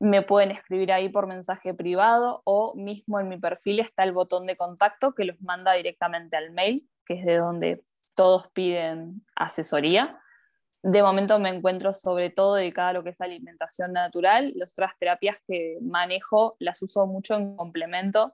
me 0.00 0.22
pueden 0.22 0.50
escribir 0.50 0.92
ahí 0.92 1.10
por 1.10 1.26
mensaje 1.26 1.74
privado 1.74 2.40
o 2.44 2.74
mismo 2.74 3.20
en 3.20 3.28
mi 3.28 3.38
perfil 3.38 3.80
está 3.80 4.02
el 4.02 4.12
botón 4.12 4.46
de 4.46 4.56
contacto 4.56 5.14
que 5.14 5.24
los 5.24 5.40
manda 5.42 5.74
directamente 5.74 6.36
al 6.36 6.50
mail, 6.52 6.88
que 7.04 7.20
es 7.20 7.26
de 7.26 7.36
donde 7.36 7.84
todos 8.14 8.48
piden 8.48 9.22
asesoría. 9.36 10.18
De 10.82 11.02
momento 11.02 11.38
me 11.38 11.50
encuentro 11.50 11.92
sobre 11.92 12.30
todo 12.30 12.54
dedicada 12.54 12.88
a 12.88 12.92
lo 12.94 13.04
que 13.04 13.10
es 13.10 13.20
alimentación 13.20 13.92
natural. 13.92 14.52
Las 14.56 14.72
otras 14.72 14.96
terapias 14.98 15.36
que 15.46 15.78
manejo 15.82 16.56
las 16.58 16.80
uso 16.82 17.06
mucho 17.06 17.34
en 17.34 17.56
complemento. 17.56 18.32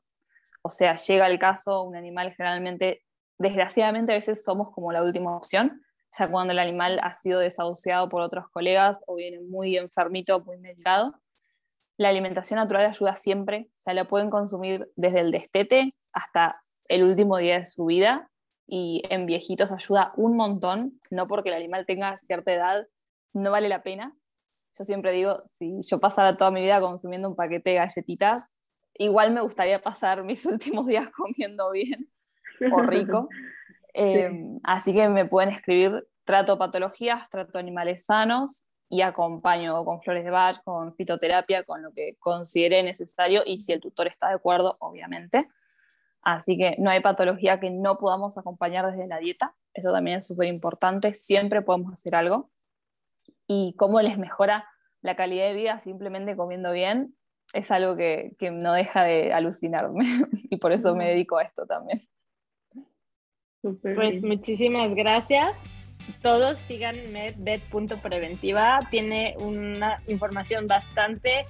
O 0.62 0.70
sea, 0.70 0.96
llega 0.96 1.26
el 1.26 1.38
caso, 1.38 1.82
un 1.82 1.96
animal 1.96 2.32
generalmente, 2.34 3.02
desgraciadamente 3.38 4.12
a 4.12 4.16
veces 4.16 4.44
somos 4.44 4.70
como 4.70 4.92
la 4.92 5.02
última 5.02 5.36
opción, 5.36 5.82
ya 6.16 6.28
cuando 6.30 6.52
el 6.52 6.60
animal 6.60 7.00
ha 7.02 7.12
sido 7.12 7.40
desahuciado 7.40 8.08
por 8.08 8.22
otros 8.22 8.48
colegas 8.50 8.98
o 9.06 9.16
viene 9.16 9.40
muy 9.40 9.76
enfermito, 9.76 10.40
muy 10.40 10.56
medicado 10.58 11.14
la 11.96 12.10
alimentación 12.10 12.58
natural 12.58 12.86
ayuda 12.86 13.16
siempre, 13.16 13.68
o 13.78 13.80
sea, 13.80 13.94
la 13.94 14.06
pueden 14.06 14.30
consumir 14.30 14.90
desde 14.96 15.20
el 15.20 15.30
destete 15.30 15.94
hasta 16.12 16.54
el 16.88 17.02
último 17.02 17.38
día 17.38 17.60
de 17.60 17.66
su 17.66 17.86
vida 17.86 18.30
y 18.66 19.02
en 19.10 19.26
viejitos 19.26 19.72
ayuda 19.72 20.12
un 20.16 20.36
montón, 20.36 21.00
no 21.10 21.28
porque 21.28 21.50
el 21.50 21.54
animal 21.54 21.86
tenga 21.86 22.18
cierta 22.20 22.52
edad, 22.52 22.86
no 23.32 23.50
vale 23.50 23.68
la 23.68 23.82
pena. 23.82 24.14
Yo 24.78 24.84
siempre 24.84 25.12
digo, 25.12 25.42
si 25.58 25.80
yo 25.82 26.00
pasara 26.00 26.36
toda 26.36 26.50
mi 26.50 26.60
vida 26.60 26.80
consumiendo 26.80 27.28
un 27.28 27.36
paquete 27.36 27.70
de 27.70 27.76
galletitas, 27.76 28.52
igual 28.94 29.32
me 29.32 29.40
gustaría 29.40 29.80
pasar 29.80 30.24
mis 30.24 30.44
últimos 30.46 30.86
días 30.86 31.10
comiendo 31.10 31.70
bien 31.70 32.08
o 32.72 32.82
rico. 32.82 33.28
Em, 33.98 34.60
así 34.62 34.92
que 34.92 35.08
me 35.08 35.24
pueden 35.24 35.48
escribir, 35.48 36.06
trato 36.24 36.58
patologías, 36.58 37.30
trato 37.30 37.56
animales 37.56 38.04
sanos 38.04 38.66
y 38.90 39.00
acompaño 39.00 39.82
con 39.86 40.02
flores 40.02 40.22
de 40.22 40.30
Bach, 40.30 40.62
con 40.64 40.94
fitoterapia, 40.94 41.64
con 41.64 41.82
lo 41.82 41.94
que 41.94 42.14
considere 42.18 42.82
necesario 42.82 43.42
y 43.46 43.62
si 43.62 43.72
el 43.72 43.80
tutor 43.80 44.06
está 44.06 44.28
de 44.28 44.34
acuerdo, 44.34 44.76
obviamente. 44.80 45.48
Así 46.26 46.58
que 46.58 46.74
no 46.78 46.90
hay 46.90 46.98
patología 46.98 47.60
que 47.60 47.70
no 47.70 47.98
podamos 47.98 48.36
acompañar 48.36 48.90
desde 48.90 49.06
la 49.06 49.18
dieta. 49.18 49.54
Eso 49.72 49.92
también 49.92 50.18
es 50.18 50.26
súper 50.26 50.48
importante. 50.48 51.14
Siempre 51.14 51.62
podemos 51.62 51.92
hacer 51.92 52.16
algo. 52.16 52.50
Y 53.46 53.76
cómo 53.78 54.02
les 54.02 54.18
mejora 54.18 54.68
la 55.02 55.14
calidad 55.14 55.46
de 55.46 55.54
vida 55.54 55.78
simplemente 55.78 56.34
comiendo 56.34 56.72
bien 56.72 57.14
es 57.52 57.70
algo 57.70 57.94
que, 57.94 58.34
que 58.40 58.50
no 58.50 58.72
deja 58.72 59.04
de 59.04 59.32
alucinarme. 59.32 60.04
y 60.50 60.56
por 60.56 60.72
eso 60.72 60.96
me 60.96 61.08
dedico 61.08 61.38
a 61.38 61.44
esto 61.44 61.64
también. 61.64 62.02
Pues 63.62 64.20
muchísimas 64.24 64.92
gracias 64.96 65.56
todos 66.22 66.58
sigan 66.58 66.96
medvet.preventiva. 67.12 68.80
Tiene 68.90 69.36
una 69.38 70.00
información 70.08 70.66
bastante 70.66 71.46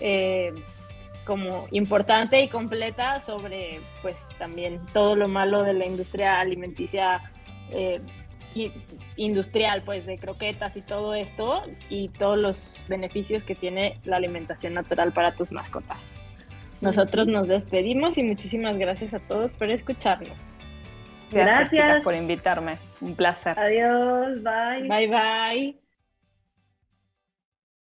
eh, 0.00 0.52
como 1.26 1.66
importante 1.72 2.40
y 2.40 2.48
completa 2.48 3.20
sobre 3.20 3.80
pues 4.00 4.16
también 4.38 4.80
todo 4.92 5.16
lo 5.16 5.28
malo 5.28 5.62
de 5.64 5.74
la 5.74 5.86
industria 5.86 6.40
alimenticia 6.40 7.20
eh, 7.70 8.00
industrial, 9.16 9.82
pues 9.84 10.06
de 10.06 10.18
croquetas 10.18 10.76
y 10.76 10.82
todo 10.82 11.14
esto 11.14 11.64
y 11.90 12.08
todos 12.08 12.38
los 12.38 12.86
beneficios 12.88 13.42
que 13.44 13.54
tiene 13.54 14.00
la 14.04 14.16
alimentación 14.16 14.72
natural 14.72 15.12
para 15.12 15.34
tus 15.34 15.52
mascotas. 15.52 16.18
Nosotros 16.80 17.26
nos 17.26 17.48
despedimos 17.48 18.16
y 18.18 18.22
muchísimas 18.22 18.78
gracias 18.78 19.12
a 19.14 19.18
todos 19.18 19.52
por 19.52 19.70
escucharnos. 19.70 20.36
Gracias, 21.30 22.02
por 22.02 22.14
invitarme. 22.14 22.78
Un 23.00 23.14
placer. 23.14 23.58
Adiós, 23.58 24.42
bye. 24.42 24.88
Bye, 24.88 25.08
bye. 25.08 25.85